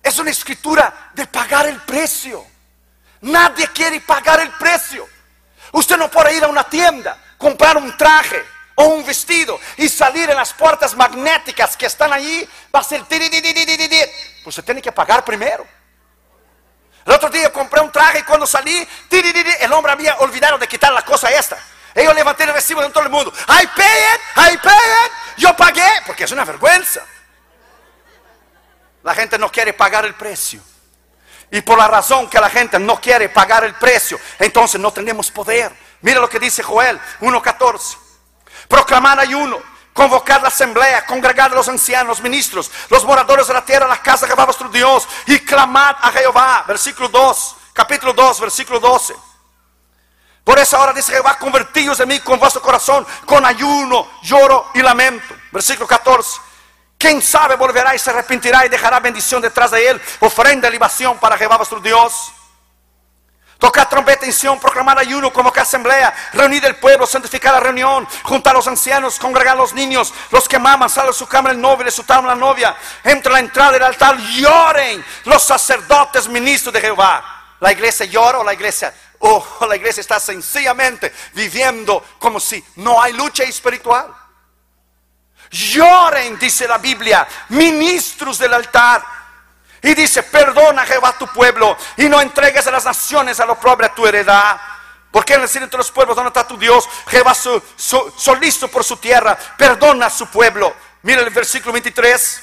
[0.00, 2.46] Es una escritura de pagar el precio.
[3.22, 5.08] Nadie quiere pagar el precio.
[5.72, 8.44] Usted no puede ir a una tienda, comprar un traje,
[8.76, 13.04] o un vestido y salir en las puertas magnéticas que están allí, va a ser
[14.42, 15.66] pues se tiene que pagar primero.
[17.06, 20.92] El otro día compré un traje y cuando salí, el hombre había olvidado de quitar
[20.92, 21.58] la cosa esta.
[21.94, 23.32] Yo levanté el recibo de todo el mundo.
[23.32, 23.70] It,
[24.36, 24.72] I pay
[25.04, 25.12] it.
[25.36, 27.04] Yo pagué, porque es una vergüenza.
[29.02, 30.60] La gente no quiere pagar el precio.
[31.50, 35.30] Y por la razón que la gente no quiere pagar el precio, entonces no tenemos
[35.30, 35.70] poder.
[36.00, 38.04] Mira lo que dice Joel 1.14
[38.68, 39.62] proclamar ayuno,
[39.94, 44.26] convocar la asamblea, congregar a los ancianos, ministros, los moradores de la tierra, la casa
[44.26, 46.64] de Jehová vuestro Dios, y clamad a Jehová.
[46.66, 49.14] Versículo 2, capítulo 2, versículo 12.
[50.42, 54.82] Por esa hora dice Jehová, convertíos de mí con vuestro corazón, con ayuno, lloro y
[54.82, 55.34] lamento.
[55.50, 56.40] Versículo 14.
[56.98, 61.18] Quién sabe volverá y se arrepentirá y dejará bendición detrás de él, ofrenda y libación
[61.18, 62.32] para Jehová vuestro Dios.
[63.64, 68.50] Tocar trompeta en Sion, proclamar ayuno, convocar asamblea, reunir el pueblo, santificar la reunión, juntar
[68.50, 71.60] a los ancianos, congregar a los niños, los que maman, sale de su cámara el
[71.62, 76.80] novio, de su la novia, entre la entrada del altar, lloren los sacerdotes ministros de
[76.82, 77.56] Jehová.
[77.58, 83.00] La iglesia llora o la iglesia, o la iglesia está sencillamente viviendo como si no
[83.00, 84.14] hay lucha espiritual.
[85.50, 89.13] Lloren, dice la Biblia, ministros del altar
[89.84, 93.86] y dice, perdona Jehová tu pueblo y no entregues a las naciones a lo propio
[93.86, 94.58] a tu heredad.
[95.10, 96.88] Porque en el cielo de los pueblos, ¿dónde está tu Dios?
[97.06, 100.74] Jehová solícito por su tierra, perdona a su pueblo.
[101.02, 102.42] Mira el versículo 23.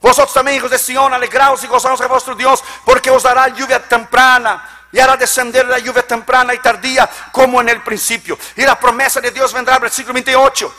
[0.00, 3.82] Vosotros también, hijos de Sion, alegraos y gozaos a vuestro Dios, porque os dará lluvia
[3.82, 8.38] temprana y hará descender la lluvia temprana y tardía como en el principio.
[8.54, 10.72] Y la promesa de Dios vendrá, versículo 28.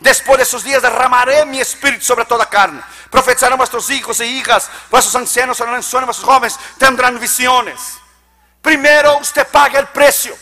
[0.00, 2.82] Después de esos días derramaré mi espíritu sobre toda carne.
[3.10, 7.80] Profetizarán vuestros hijos e hijas, vuestros ancianos sueños, vuestros jóvenes tendrán visiones.
[8.60, 10.36] Primero usted paga el precio.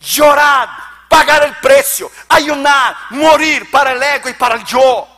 [0.00, 0.68] Llorar,
[1.08, 5.08] pagar el precio, ayunar, morir para el ego y para el yo.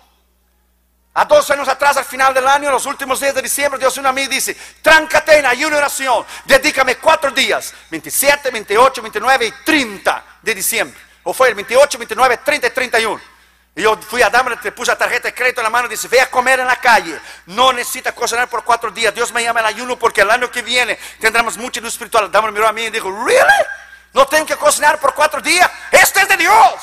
[1.14, 3.96] A dos años atrás, al final del año, en los últimos días de diciembre, Dios
[3.96, 9.00] una a mí y dice, tráncate en ayuno y oración, dedícame cuatro días, 27, 28,
[9.00, 11.00] 29 y 30 de diciembre.
[11.22, 13.35] O fue el 28, 29, 30 y 31.
[13.76, 15.90] Y yo fui a darme, le puse la tarjeta de crédito en la mano y
[15.90, 17.20] dice, ve a comer en la calle.
[17.44, 19.14] No necesita cocinar por cuatro días.
[19.14, 22.32] Dios me llama el ayuno porque el año que viene tendremos mucha luz espiritual.
[22.32, 23.66] Dame miró a mí y dijo, ¿really?
[24.14, 25.70] ¿No tengo que cocinar por cuatro días?
[25.90, 26.74] Este es de Dios.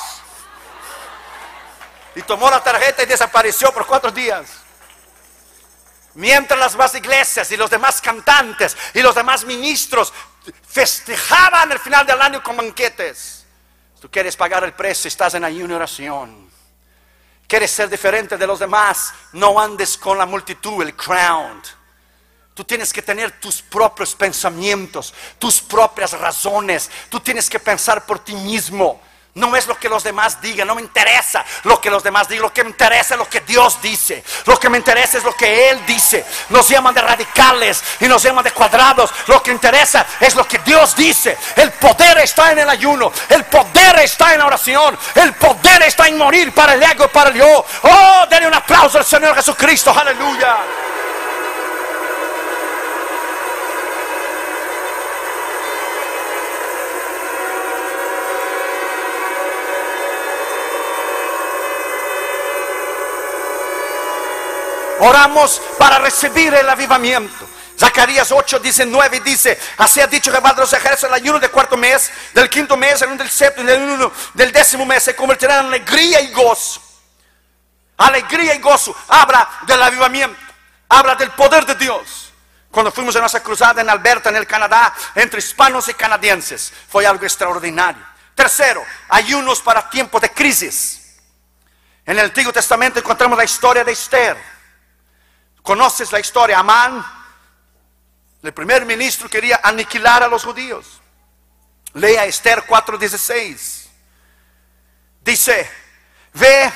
[2.14, 4.46] Y tomó la tarjeta y desapareció por cuatro días.
[6.14, 10.12] Mientras las demás iglesias y los demás cantantes y los demás ministros
[10.68, 13.44] festejaban el final del año con banquetes.
[14.00, 16.53] Tú quieres pagar el precio, estás en ayuno y oración.
[17.46, 21.62] Quieres ser diferente de los demás, no andes con la multitud, el crowd.
[22.54, 26.90] Tú tienes que tener tus propios pensamientos, tus propias razones.
[27.08, 29.00] Tú tienes que pensar por ti mismo.
[29.34, 32.42] No es lo que los demás digan, no me interesa lo que los demás digan,
[32.42, 35.34] lo que me interesa es lo que Dios dice, lo que me interesa es lo
[35.34, 36.24] que Él dice.
[36.50, 40.58] Nos llaman de radicales y nos llaman de cuadrados, lo que interesa es lo que
[40.58, 41.36] Dios dice.
[41.56, 46.06] El poder está en el ayuno, el poder está en la oración, el poder está
[46.06, 47.66] en morir para el ego, para el yo.
[47.82, 50.58] Oh, denle un aplauso al Señor Jesucristo, aleluya.
[65.04, 67.46] Oramos para recibir el avivamiento.
[67.78, 71.76] Zacarías 8, 19 dice, así ha dicho Jehová de los ejércitos, el ayuno del cuarto
[71.76, 75.66] mes, del quinto mes, el del séptimo, del, uno, del décimo mes, se convertirá en
[75.66, 76.80] alegría y gozo.
[77.98, 78.96] Alegría y gozo.
[79.08, 80.40] Habla del avivamiento,
[80.88, 82.32] habla del poder de Dios.
[82.70, 87.06] Cuando fuimos a nuestra cruzada en Alberta, en el Canadá, entre hispanos y canadienses, fue
[87.06, 88.02] algo extraordinario.
[88.34, 91.18] Tercero, ayunos para tiempos de crisis.
[92.06, 94.53] En el Antiguo Testamento encontramos la historia de Esther.
[95.64, 96.60] ¿Conoces la historia?
[96.60, 97.04] Amán
[98.44, 101.00] el primer ministro quería aniquilar a los judíos.
[101.94, 103.88] Lea Esther 4:16.
[105.22, 105.70] Dice,
[106.34, 106.70] ve,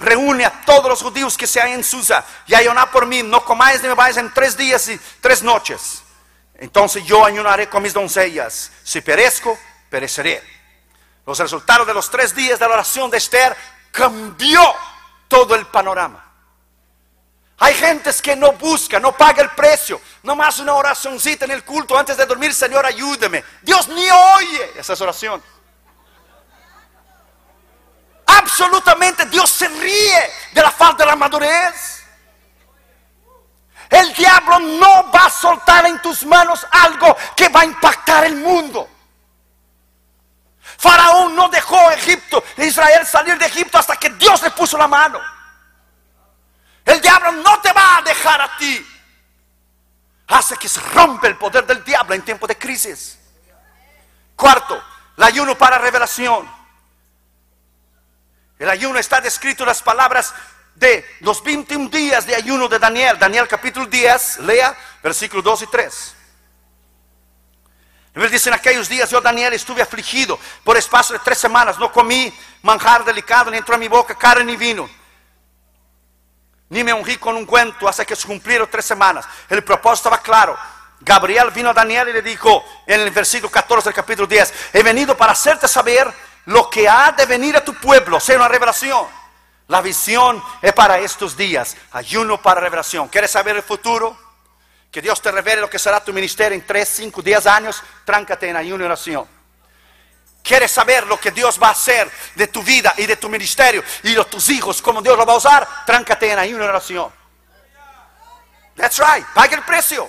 [0.00, 3.44] reúne a todos los judíos que se hay en Susa y ayuná por mí, no
[3.44, 6.02] comáis ni bebáis en tres días y tres noches.
[6.56, 8.72] Entonces yo ayunaré con mis doncellas.
[8.82, 9.56] Si perezco,
[9.88, 10.42] pereceré.
[11.24, 13.56] Los resultados de los tres días de la oración de Esther
[13.92, 14.74] cambió
[15.28, 16.21] todo el panorama.
[17.62, 20.00] Hay gentes que no buscan, no paga el precio.
[20.24, 23.44] Nomás una oracióncita en el culto antes de dormir, Señor, ayúdeme.
[23.62, 25.40] Dios ni oye esa oración.
[28.26, 32.02] Absolutamente Dios se ríe de la falta de la madurez.
[33.88, 38.34] El diablo no va a soltar en tus manos algo que va a impactar el
[38.34, 38.88] mundo.
[40.78, 45.20] Faraón no dejó Egipto, Israel salir de Egipto hasta que Dios le puso la mano.
[46.84, 48.86] El diablo no te va a dejar a ti.
[50.28, 53.18] Hace que se rompe el poder del diablo en tiempo de crisis.
[54.34, 54.82] Cuarto,
[55.16, 56.50] el ayuno para revelación.
[58.58, 60.34] El ayuno está descrito en las palabras
[60.74, 63.18] de los 21 días de ayuno de Daniel.
[63.18, 66.14] Daniel capítulo 10, lea versículos 2 y 3.
[68.14, 71.78] Él dice, en aquellos días yo, Daniel, estuve afligido por espacio de tres semanas.
[71.78, 75.01] No comí manjar delicado, ni entró a mi boca carne ni vino
[76.72, 79.26] ni me ungí con un cuento hasta que se cumplieron tres semanas.
[79.50, 80.56] El propósito estaba claro.
[81.00, 84.82] Gabriel vino a Daniel y le dijo en el versículo 14 del capítulo 10, he
[84.82, 86.10] venido para hacerte saber
[86.46, 89.06] lo que ha de venir a tu pueblo, sea una revelación.
[89.68, 93.08] La visión es para estos días, ayuno para revelación.
[93.08, 94.16] ¿Quieres saber el futuro?
[94.90, 98.48] Que Dios te revele lo que será tu ministerio en 3, 5, 10 años, tráncate
[98.48, 99.26] en ayuno y oración.
[100.42, 103.84] ¿Quieres saber lo que Dios va a hacer de tu vida y de tu ministerio
[104.02, 105.68] y de tus hijos, cómo Dios lo va a usar?
[105.86, 107.12] Tráncate en ahí una oración.
[108.76, 110.08] That's right, pague el precio.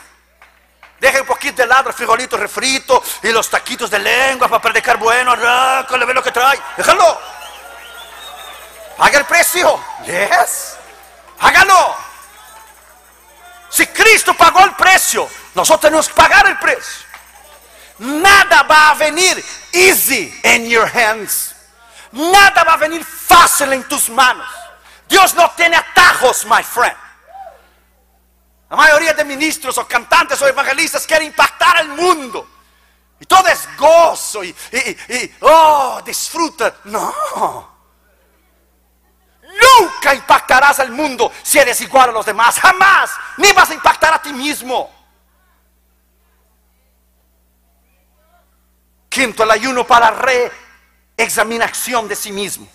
[1.00, 4.98] Deja un poquito de lado el frijolito refrito y los taquitos de lengua para predicar
[4.98, 6.58] bueno, le ve lo que trae.
[6.78, 7.19] Déjalo.
[8.98, 9.84] Paga el precio.
[10.06, 10.78] Yes.
[11.39, 11.96] Hágalo.
[13.69, 17.03] Si Cristo pagó el precio, nosotros tenemos que pagar el precio.
[17.99, 21.53] Nada va a venir easy in your hands.
[22.12, 24.47] Nada va a venir fácil en tus manos.
[25.08, 26.97] Dios no tiene atajos, my friend.
[28.69, 32.47] La mayoría de ministros o cantantes o evangelistas quieren impactar al mundo.
[33.19, 36.75] Y todo es gozo y, y oh, disfruta.
[36.86, 37.73] No.
[39.43, 42.60] Nunca impactarás al mundo si eres igual a los demás.
[42.60, 43.12] Jamás.
[43.38, 45.03] Ni vas a impactar a ti mismo.
[49.13, 50.12] Quinto, el ayuno para
[51.15, 52.67] reexaminación de sí mismo.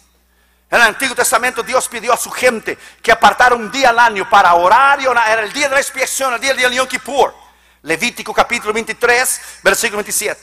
[0.71, 4.31] En el Antiguo Testamento Dios pidió a su gente que apartara un día al año
[4.31, 5.29] para orar y orar.
[5.29, 7.35] Era el día de la expiación, el día del Yom Kippur.
[7.83, 10.41] Levítico capítulo 23, versículo 27.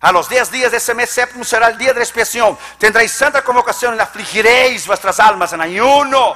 [0.00, 2.58] A los 10 días de ese mes séptimo será el día de la expiación.
[2.76, 6.34] Tendréis santa convocación y afligiréis vuestras almas en ayuno.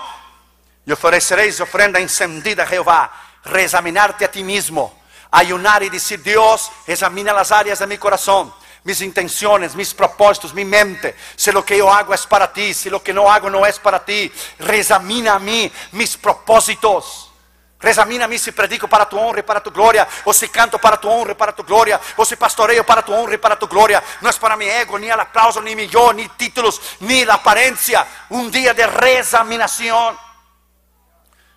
[0.87, 3.11] Y ofreceréis ofrenda encendida a Jehová.
[3.47, 5.03] Reexaminarte a ti mismo.
[5.33, 8.55] Ayunar y decir, Dios, examina las áreas de mi corazón
[8.87, 11.17] mis intenciones, mis propósitos, mi mente.
[11.35, 13.81] Si lo que yo hago es para ti, si lo que no hago no es
[13.81, 17.33] para ti, reexamina a mí mis propósitos.
[17.81, 20.79] Reexamina a mí si predico para tu honra y para tu gloria, o si canto
[20.79, 23.59] para tu honra y para tu gloria, o si pastoreo para tu honra y para
[23.59, 24.01] tu gloria.
[24.21, 27.35] No es para mi ego, ni el aplauso, ni mi yo, ni títulos, ni la
[27.35, 28.07] apariencia.
[28.31, 30.26] Un día de reexaminación.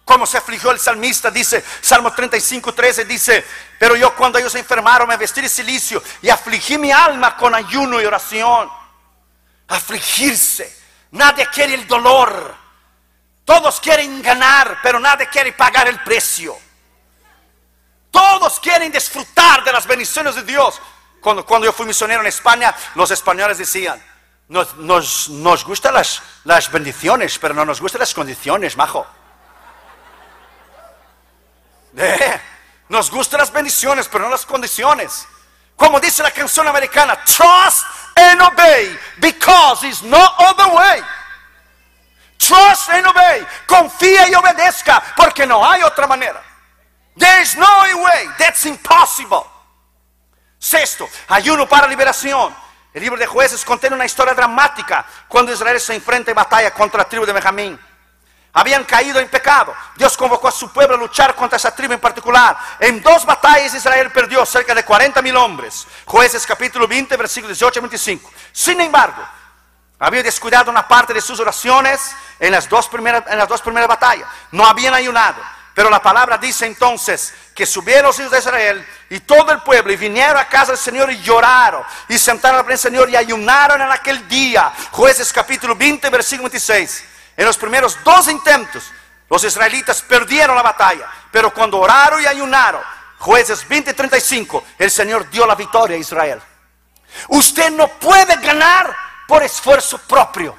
[0.10, 3.46] Como se afligió el salmista, dice Salmo 35, 13, dice,
[3.78, 8.02] pero yo cuando ellos enfermaron me vestí de silicio y afligí mi alma con ayuno
[8.02, 8.72] y oración.
[9.68, 10.76] Afligirse.
[11.12, 12.56] Nadie quiere el dolor.
[13.46, 16.58] Todos quieren ganar, pero nadie quiere pagar el precio.
[18.10, 20.82] Todos quieren disfrutar de las bendiciones de Dios.
[21.22, 24.04] Cuando, cuando yo fui misionero en España, los españoles decían,
[24.48, 24.76] nos,
[25.30, 29.06] nos, gustan las, las bendiciones, pero no nos gustan las condiciones, majo.
[32.90, 35.28] Nos gustan las bendiciones, pero no las condiciones.
[35.76, 37.86] Como dice la canción americana, trust
[38.16, 41.02] and obey, because it's no other way.
[42.38, 46.42] Trust and obey, confía y obedezca, porque no hay otra manera.
[47.18, 48.30] There's no way.
[48.38, 49.46] That's impossible.
[50.58, 52.56] Sexto, ayuno para liberación.
[52.94, 57.00] El libro de jueces contiene una historia dramática cuando Israel se enfrenta en batalla contra
[57.00, 57.80] la tribu de Benjamín.
[58.54, 59.76] Habían caído en pecado.
[59.96, 62.58] Dios convocó a su pueblo a luchar contra esa tribu en particular.
[62.80, 65.86] En dos batallas Israel perdió cerca de 40 mil hombres.
[66.06, 68.32] Jueces capítulo 20, versículos 18 y 25.
[68.52, 69.24] Sin embargo,
[70.00, 73.88] había descuidado una parte de sus oraciones en las dos primeras, en las dos primeras
[73.88, 74.28] batallas.
[74.52, 75.42] No habían ayunado.
[75.76, 79.94] Pero la palabra dice entonces que subieron los hijos de Israel y todo el pueblo
[79.94, 83.92] y vinieron a casa del Señor y lloraron y sentaron al Señor y ayunaron en
[83.92, 84.74] aquel día.
[84.92, 87.06] Jueces capítulo 20, versículo 26.
[87.40, 88.92] En los primeros dos intentos,
[89.30, 92.82] los israelitas perdieron la batalla, pero cuando oraron y ayunaron,
[93.18, 96.42] jueces 20 y 35, el Señor dio la victoria a Israel.
[97.30, 98.94] Usted no puede ganar
[99.26, 100.54] por esfuerzo propio.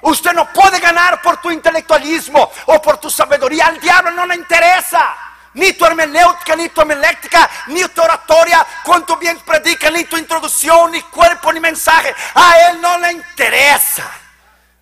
[0.00, 3.66] Usted no puede ganar por tu intelectualismo o por tu sabiduría.
[3.66, 5.14] Al diablo no le interesa.
[5.52, 10.92] Ni tu hermenéutica, ni tu homilética, ni tu oratoria, cuánto bien predica, ni tu introducción,
[10.92, 12.14] ni cuerpo, ni mensaje.
[12.36, 14.19] A él no le interesa.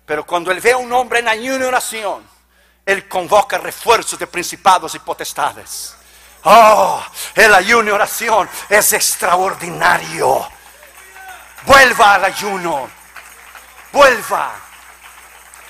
[0.09, 2.27] Pero cuando él ve a un hombre en ayuno y oración,
[2.83, 5.95] él convoca refuerzos de principados y potestades.
[6.45, 6.99] Oh,
[7.35, 10.49] el ayuno y oración es extraordinario.
[11.63, 12.89] Vuelva al ayuno.
[13.91, 14.51] Vuelva.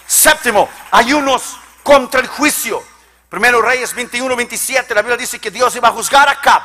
[0.07, 2.81] Séptimo, ayunos contra el juicio.
[3.27, 6.61] Primero Reyes 21, 27, la Biblia dice que Dios iba a juzgar a Acab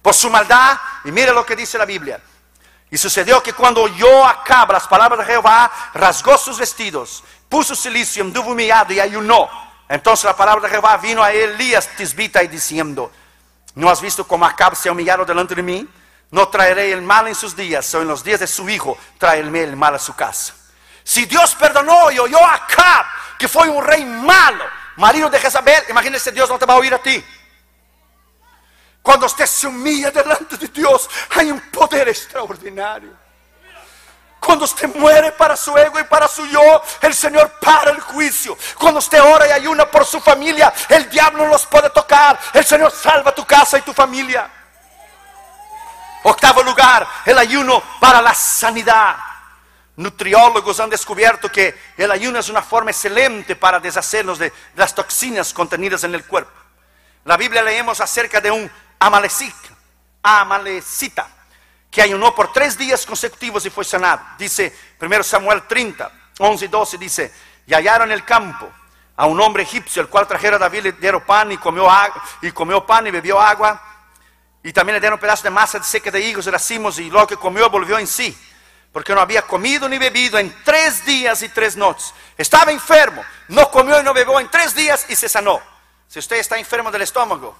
[0.00, 0.78] por su maldad.
[1.04, 2.18] Y mire lo que dice la Biblia.
[2.92, 8.22] Y sucedió que cuando oyó Acab las palabras de Jehová, rasgó sus vestidos, puso silicio,
[8.22, 9.48] anduvo humillado y ayunó.
[9.88, 13.10] Entonces la palabra de Jehová vino a Elías tisbita y diciendo,
[13.76, 15.88] ¿no has visto cómo Acab se ha humillado delante de mí?
[16.32, 19.64] No traeré el mal en sus días, o en los días de su hijo traeré
[19.64, 20.52] el mal a su casa.
[21.02, 23.06] Si Dios perdonó y oyó a Acab,
[23.38, 24.64] que fue un rey malo,
[24.96, 27.24] marido de Jezabel, imagínese Dios no te va a oír a ti.
[29.02, 33.10] Cuando usted se humilla delante de Dios, hay un poder extraordinario.
[34.38, 38.56] Cuando usted muere para su ego y para su yo, el Señor para el juicio.
[38.78, 42.38] Cuando usted ora y ayuna por su familia, el diablo los puede tocar.
[42.52, 44.50] El Señor salva tu casa y tu familia.
[46.24, 49.16] Octavo lugar, el ayuno para la sanidad.
[49.96, 55.52] Nutriólogos han descubierto que el ayuno es una forma excelente para deshacernos de las toxinas
[55.52, 56.50] contenidas en el cuerpo.
[57.24, 58.68] La Biblia leemos acerca de un
[59.06, 59.68] amalecita,
[60.22, 61.28] amalecita
[61.90, 64.22] que ayunó por tres días consecutivos y fue sanado.
[64.38, 67.34] Dice 1 Samuel 30, 11 y 12, dice,
[67.66, 68.68] y hallaron el campo
[69.16, 71.86] a un hombre egipcio, el cual trajera a David, le dieron pan y comió,
[72.40, 73.80] y comió pan y bebió agua,
[74.62, 77.36] y también le dieron pedazo de masa seca de higos y racimos, y lo que
[77.36, 78.36] comió volvió en sí
[78.92, 82.12] porque no había comido ni bebido en tres días y tres noches.
[82.36, 85.62] Estaba enfermo, no comió y no bebió en tres días y se sanó.
[86.06, 87.56] Si usted está enfermo del estómago,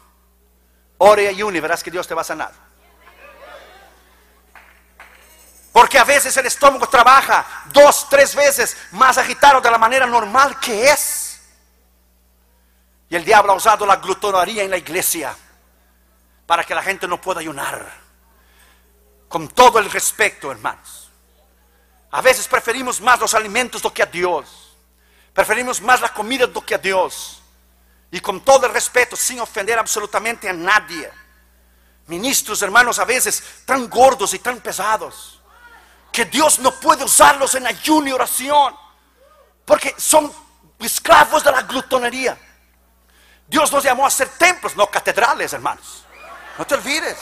[1.05, 2.53] ore y ayune verás que Dios te va a sanar.
[5.73, 10.61] Porque a veces el estómago trabaja dos, tres veces más agitado de la manera normal
[10.61, 11.41] que es.
[13.09, 15.35] Y el diablo ha usado la glutonaría en la iglesia
[16.47, 17.85] para que la gente no pueda ayunar.
[19.29, 21.11] Con todo el respeto, hermanos.
[22.11, 24.77] A veces preferimos más los alimentos do que a Dios.
[25.33, 27.42] Preferimos más la comida do que a Dios.
[28.13, 31.11] Y con todo el respeto, sin ofender absolutamente a nadie.
[32.07, 35.41] Ministros, hermanos, a veces tan gordos y tan pesados,
[36.13, 38.77] que Dios no puede usarlos en ayuno y oración,
[39.65, 40.33] porque son
[40.79, 42.39] esclavos de la glutonería.
[43.47, 46.05] Dios nos llamó a ser templos, no catedrales, hermanos.
[46.59, 47.17] No te olvides.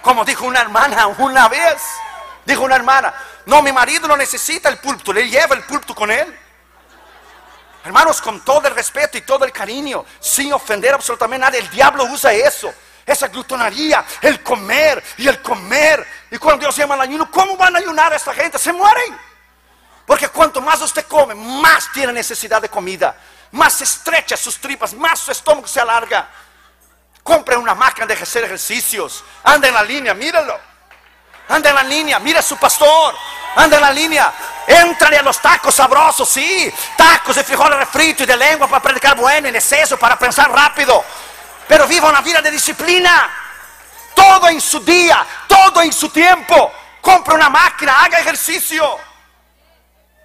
[0.00, 1.82] Como dijo una hermana una vez,
[2.44, 3.12] dijo una hermana,
[3.46, 6.38] no, mi marido no necesita el púlpito, le lleva el púlpito con él.
[7.86, 11.70] Hermanos, con todo el respeto y todo el cariño, sin ofender absolutamente a nadie, el
[11.70, 12.74] diablo usa eso,
[13.06, 16.04] esa glutonaría, el comer y el comer.
[16.32, 18.58] Y cuando Dios llama al ayuno, ¿cómo van a ayunar a esta gente?
[18.58, 19.16] Se mueren.
[20.04, 23.16] Porque cuanto más usted come, más tiene necesidad de comida,
[23.52, 26.28] más estrecha sus tripas, más su estómago se alarga.
[27.22, 30.58] Compre una máquina de hacer ejercicios, anda en la línea, míralo.
[31.48, 33.14] Anda en la línea, mira a su pastor.
[33.54, 34.32] Anda en la línea.
[34.66, 36.72] Entrale a los tacos sabrosos, sí.
[36.96, 41.04] Tacos de frijoles refritos y de lengua para predicar bueno, en exceso, para pensar rápido.
[41.68, 43.30] Pero viva una vida de disciplina.
[44.14, 46.72] Todo en su día, todo en su tiempo.
[47.00, 48.98] Compre una máquina, haga ejercicio.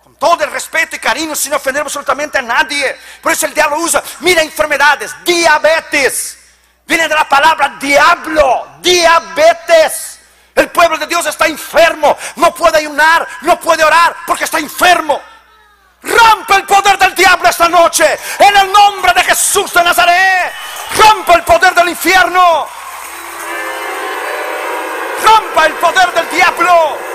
[0.01, 2.97] Con todo el respeto y cariño, sin ofender absolutamente a nadie.
[3.21, 6.39] Por eso el diablo usa, mira enfermedades, diabetes.
[6.87, 10.10] Viene de la palabra diablo, diabetes.
[10.55, 12.17] El pueblo de Dios está enfermo.
[12.35, 15.21] No puede ayunar, no puede orar porque está enfermo.
[16.03, 18.05] Rompe el poder del diablo esta noche.
[18.39, 20.51] En el nombre de Jesús de Nazaret.
[20.97, 22.67] Rompe el poder del infierno.
[25.23, 27.10] Rompa el poder del diablo.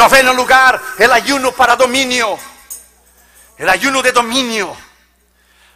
[0.00, 2.38] Noveno lugar, el ayuno para dominio.
[3.58, 4.74] El ayuno de dominio.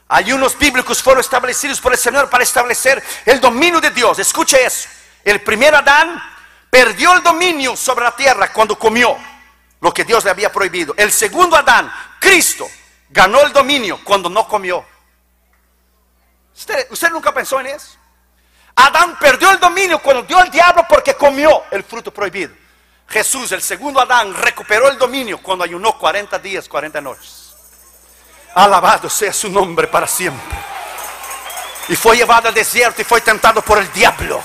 [0.09, 4.18] Ayunos bíblicos fueron establecidos por el Señor para establecer el dominio de Dios.
[4.18, 4.89] Escuche eso.
[5.22, 6.22] El primer Adán
[6.70, 9.14] perdió el dominio sobre la tierra cuando comió
[9.83, 10.95] lo que Dios le había prohibido.
[10.97, 12.66] El segundo Adán, Cristo,
[13.11, 14.87] ganó el dominio cuando no comió.
[16.57, 17.99] ¿Usted, usted nunca pensó en eso?
[18.75, 22.63] Adán perdió el dominio cuando dio al diablo porque comió el fruto prohibido.
[23.09, 27.55] Jesús, el segundo Adán, recuperó el dominio cuando ayunó 40 días, 40 noches.
[28.55, 30.57] Alabado sea su nombre para siempre.
[31.88, 34.42] Y fue llevado al desierto y fue tentado por el diablo.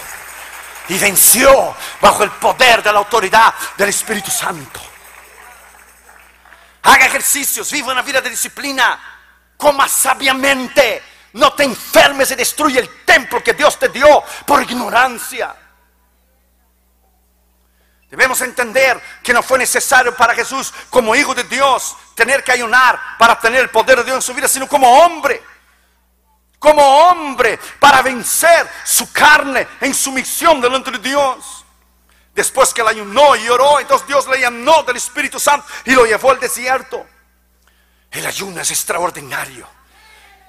[0.89, 4.79] Y venció bajo el poder de la autoridad del Espíritu Santo.
[6.81, 8.99] Haga ejercicios, viva una vida de disciplina.
[9.55, 11.03] Coma sabiamente.
[11.33, 15.55] No te enfermes y destruye el templo que Dios te dio por ignorancia.
[18.09, 22.99] Debemos entender que no fue necesario para Jesús como hijo de Dios tener que ayunar
[23.19, 25.43] para tener el poder de Dios en su vida, sino como hombre.
[26.57, 31.65] Como hombre para vencer su carne en su misión delante de Dios.
[32.33, 36.05] Después que él ayunó y oró, entonces Dios le llenó del Espíritu Santo y lo
[36.05, 37.05] llevó al desierto.
[38.11, 39.67] El ayuno es extraordinario.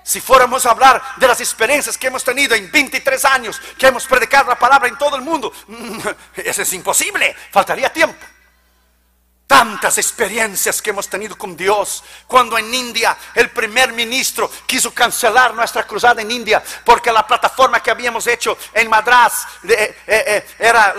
[0.03, 4.07] Si fuéramos a hablar de las experiencias que hemos tenido en 23 años, que hemos
[4.07, 5.53] predicado la palabra en todo el mundo,
[6.37, 8.27] eso es imposible, faltaría tiempo.
[9.47, 12.05] Tantas experiencias que hemos tenido con Dios.
[12.29, 17.83] Cuando en India el primer ministro quiso cancelar nuestra cruzada en India porque la plataforma
[17.83, 19.45] que habíamos hecho en Madras
[20.57, 20.95] era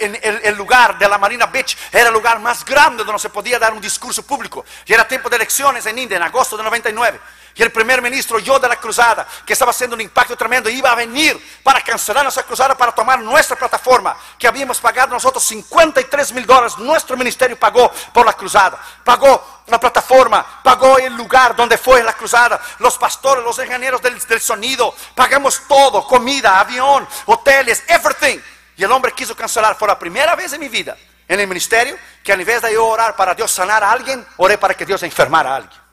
[0.00, 3.74] el, lugar de la Marina Beach, era el lugar más grande donde se podía dar
[3.74, 4.64] un discurso público.
[4.86, 7.20] Y era tiempo de elecciones en India en agosto de 99.
[7.56, 10.90] Y el primer ministro yo de la cruzada, que estaba haciendo un impacto tremendo, iba
[10.90, 16.32] a venir para cancelar nuestra cruzada, para tomar nuestra plataforma, que habíamos pagado nosotros 53
[16.32, 16.76] mil dólares.
[16.78, 22.14] Nuestro ministerio pagó por la cruzada, pagó la plataforma, pagó el lugar donde fue la
[22.14, 28.40] cruzada, los pastores, los ingenieros del, sonido, pagamos todo, comida, avión, hoteles, everything.
[28.76, 29.76] Y el hombre quiso cancelar.
[29.76, 30.96] Fue la primera vez en mi vida
[31.28, 34.58] en el ministerio que a nivel de yo orar para Dios sanar a alguien, oré
[34.58, 35.83] para que Dios enfermara a alguien.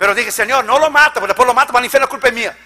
[0.00, 2.28] Pero dije, Señor, no lo mata, porque después lo mata para el infierno, la culpa
[2.28, 2.56] es mía.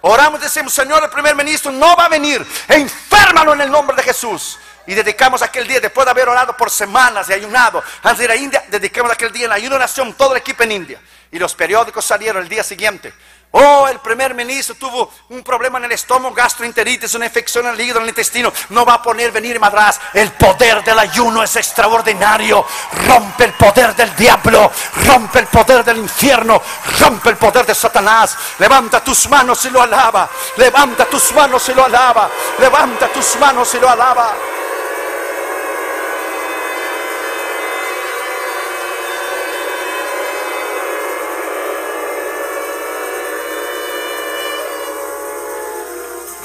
[0.00, 4.04] Oramos, decimos, Señor, el primer ministro no va a venir, enférmalo en el nombre de
[4.04, 4.60] Jesús.
[4.86, 8.30] Y dedicamos aquel día, después de haber orado por semanas y ayunado, antes de ir
[8.30, 11.00] a India, dedicamos aquel día en ayuno nación, todo el equipo en India.
[11.32, 13.12] Y los periódicos salieron el día siguiente.
[13.50, 17.80] Oh, el primer ministro tuvo un problema en el estómago, gastroenteritis, una infección en el
[17.80, 18.52] hígado, en el intestino.
[18.70, 19.98] No va a poner venir en Madras.
[20.12, 22.64] El poder del ayuno es extraordinario.
[23.06, 24.70] Rompe el poder del diablo,
[25.06, 26.60] rompe el poder del infierno,
[27.00, 28.36] rompe el poder de Satanás.
[28.58, 30.28] Levanta tus manos y lo alaba.
[30.56, 32.28] Levanta tus manos y lo alaba.
[32.58, 34.34] Levanta tus manos y lo alaba.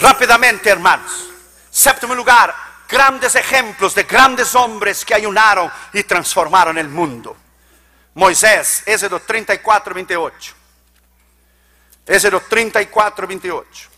[0.04, 1.30] Rápidamente, hermanos.
[1.72, 2.54] Séptimo lugar,
[2.90, 7.38] grandes ejemplos de grandes hombres que ayunaron y transformaron el mundo.
[8.16, 10.54] Moisés, Éxodo 34, 28.
[12.06, 13.90] Éxodo 34, 28.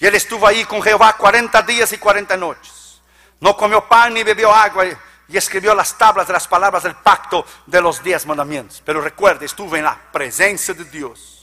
[0.00, 3.00] Y él estuvo ahí con Jehová 40 días y 40 noches.
[3.40, 4.84] No comió pan ni bebió agua
[5.28, 8.82] y escribió las tablas de las palabras del pacto de los diez mandamientos.
[8.84, 11.41] Pero recuerde, estuvo en la presencia de Dios.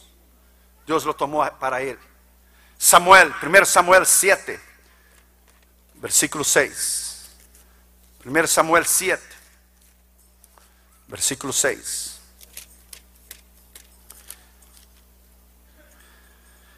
[0.89, 1.99] Dios lo tomó para él.
[2.75, 4.59] Samuel, 1 Samuel 7,
[5.97, 7.29] versículo 6.
[8.25, 9.23] 1 Samuel 7,
[11.05, 12.19] versículo 6.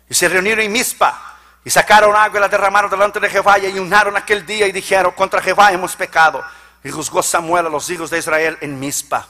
[0.09, 3.68] Y se reunieron en Mispa y sacaron agua y la derramaron delante de Jehová y
[3.68, 6.43] ayunaron aquel día y dijeron, contra Jehová hemos pecado.
[6.84, 9.26] Y juzgó Samuel a los hijos de Israel en Mispa.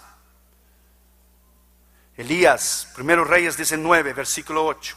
[2.22, 4.96] Elías, primero Reyes 19, versículo 8.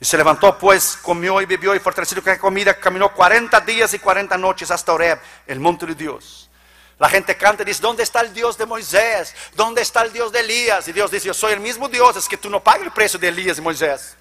[0.00, 4.00] Y se levantó pues, comió y bebió y fortalecido con comida, caminó 40 días y
[4.00, 6.50] 40 noches hasta Oreb, el monte de Dios.
[6.98, 9.34] La gente canta y dice, ¿dónde está el Dios de Moisés?
[9.54, 10.88] ¿Dónde está el Dios de Elías?
[10.88, 13.20] Y Dios dice, yo soy el mismo Dios, es que tú no pagas el precio
[13.20, 14.16] de Elías y Moisés.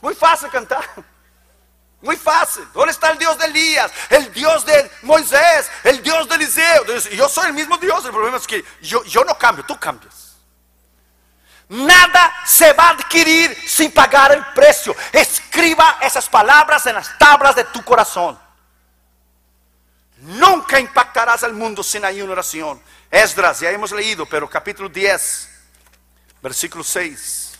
[0.00, 0.84] Muy fácil cantar.
[2.00, 2.64] Muy fácil.
[2.72, 3.90] ¿Dónde está el Dios de Elías?
[4.08, 6.84] El Dios de Moisés, el Dios de Eliseo.
[7.12, 8.04] Yo soy el mismo Dios.
[8.04, 10.36] El problema es que yo, yo no cambio, tú cambias.
[11.68, 14.94] Nada se va a adquirir sin pagar el precio.
[15.12, 18.38] Escriba esas palabras en las tablas de tu corazón.
[20.18, 22.80] Nunca impactarás al mundo sin ayuno oración.
[23.10, 25.48] Esdras, ya hemos leído, pero capítulo 10,
[26.42, 27.58] versículo 6.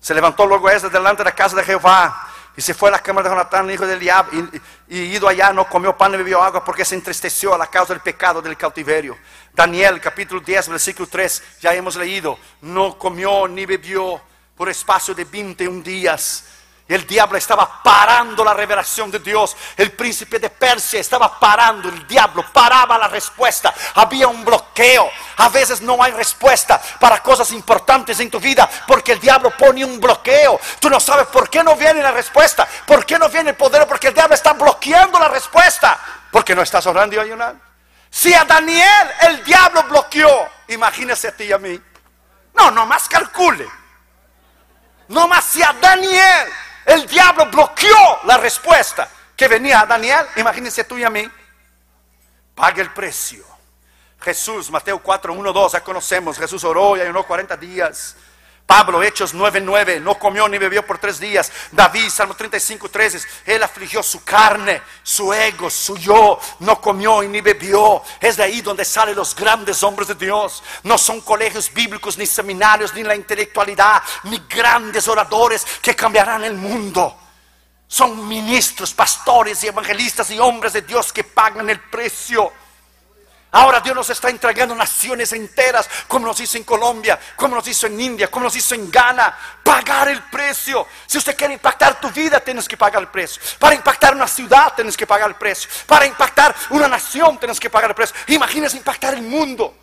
[0.00, 2.27] Se levantó luego Esdras delante de la casa de Jehová
[2.58, 5.52] y se fue a la cámara de Jonatán, hijo de Eliab, y, y, ido allá
[5.52, 8.56] no comió pan ni bebió agua porque se entristeció a la causa del pecado del
[8.56, 9.16] cautiverio.
[9.54, 14.20] Daniel capítulo 10, versículo 3, ya hemos leído, no comió ni bebió
[14.56, 16.46] por espacio de 21 días.
[16.88, 19.54] El diablo estaba parando la revelación de Dios.
[19.76, 21.90] El príncipe de Persia estaba parando.
[21.90, 23.74] El diablo paraba la respuesta.
[23.94, 25.10] Había un bloqueo.
[25.36, 29.84] A veces no hay respuesta para cosas importantes en tu vida porque el diablo pone
[29.84, 30.58] un bloqueo.
[30.80, 32.66] Tú no sabes por qué no viene la respuesta.
[32.86, 33.86] ¿Por qué no viene el poder?
[33.86, 35.98] Porque el diablo está bloqueando la respuesta.
[36.32, 37.62] Porque no estás orando y ayunando.
[38.08, 41.78] Si a Daniel el diablo bloqueó, imagínese a ti y a mí.
[42.54, 43.68] No, no más calcule.
[45.08, 46.48] No más si a Daniel
[46.88, 50.26] el diablo bloqueó la respuesta que venía a Daniel.
[50.36, 51.30] Imagínense tú y a mí.
[52.54, 53.44] Pague el precio.
[54.20, 56.38] Jesús, Mateo 4, 1, 2, ya conocemos.
[56.38, 58.16] Jesús oró y ayunó 40 días.
[58.68, 61.50] Pablo, Hechos 9, 9, no comió ni bebió por tres días.
[61.72, 67.28] David, Salmo 35, 13, él afligió su carne, su ego, su yo, no comió y
[67.28, 68.02] ni bebió.
[68.20, 70.62] Es de ahí donde salen los grandes hombres de Dios.
[70.82, 76.52] No son colegios bíblicos, ni seminarios, ni la intelectualidad, ni grandes oradores que cambiarán el
[76.52, 77.16] mundo.
[77.86, 82.52] Son ministros, pastores evangelistas y hombres de Dios que pagan el precio.
[83.50, 87.86] Ahora Dios nos está entregando naciones enteras, como nos hizo en Colombia, como nos hizo
[87.86, 89.34] en India, como nos hizo en Ghana.
[89.62, 90.86] Pagar el precio.
[91.06, 93.40] Si usted quiere impactar tu vida, tienes que pagar el precio.
[93.58, 95.70] Para impactar una ciudad, tienes que pagar el precio.
[95.86, 98.14] Para impactar una nación, tienes que pagar el precio.
[98.26, 99.74] Imagínese impactar el mundo.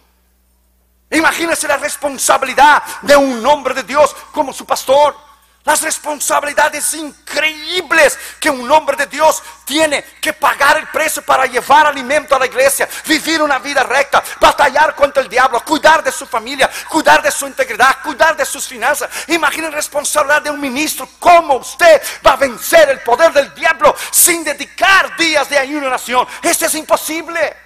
[1.09, 5.24] Imagínese la responsabilidad de un hombre de Dios como su pastor.
[5.66, 11.88] Las responsabilidades increíbles que un hombre de Dios tiene que pagar el precio para llevar
[11.88, 16.28] alimento a la iglesia, vivir una vida recta, batallar contra el diablo, cuidar de su
[16.28, 19.09] familia, cuidar de su integridad, cuidar de sus finanzas.
[19.28, 21.09] Imaginen la responsabilidad de un ministro.
[21.20, 25.89] ¿Cómo usted va a vencer el poder del diablo sin dedicar días de ayuno a
[25.89, 26.28] oración?
[26.43, 27.64] Esto es imposible.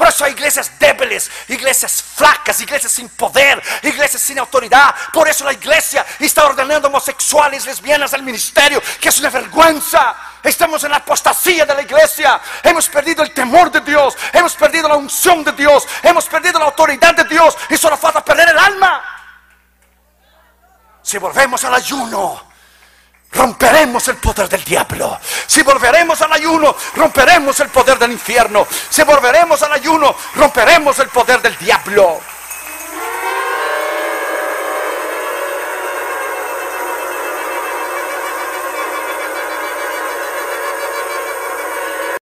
[0.00, 4.94] Por eso hay iglesias débiles, iglesias flacas, iglesias sin poder, iglesias sin autoridad.
[5.12, 10.16] Por eso la iglesia está ordenando homosexuales, lesbianas al ministerio, que es una vergüenza.
[10.42, 12.40] Estamos en la apostasía de la iglesia.
[12.62, 16.64] Hemos perdido el temor de Dios, hemos perdido la unción de Dios, hemos perdido la
[16.64, 19.04] autoridad de Dios y solo falta perder el alma.
[21.02, 22.49] Si volvemos al ayuno,
[23.32, 25.18] romperemos el poder del diablo.
[25.46, 28.66] Si volveremos al ayuno, romperemos el poder del infierno.
[28.88, 32.20] Si volveremos al ayuno, romperemos el poder del diablo.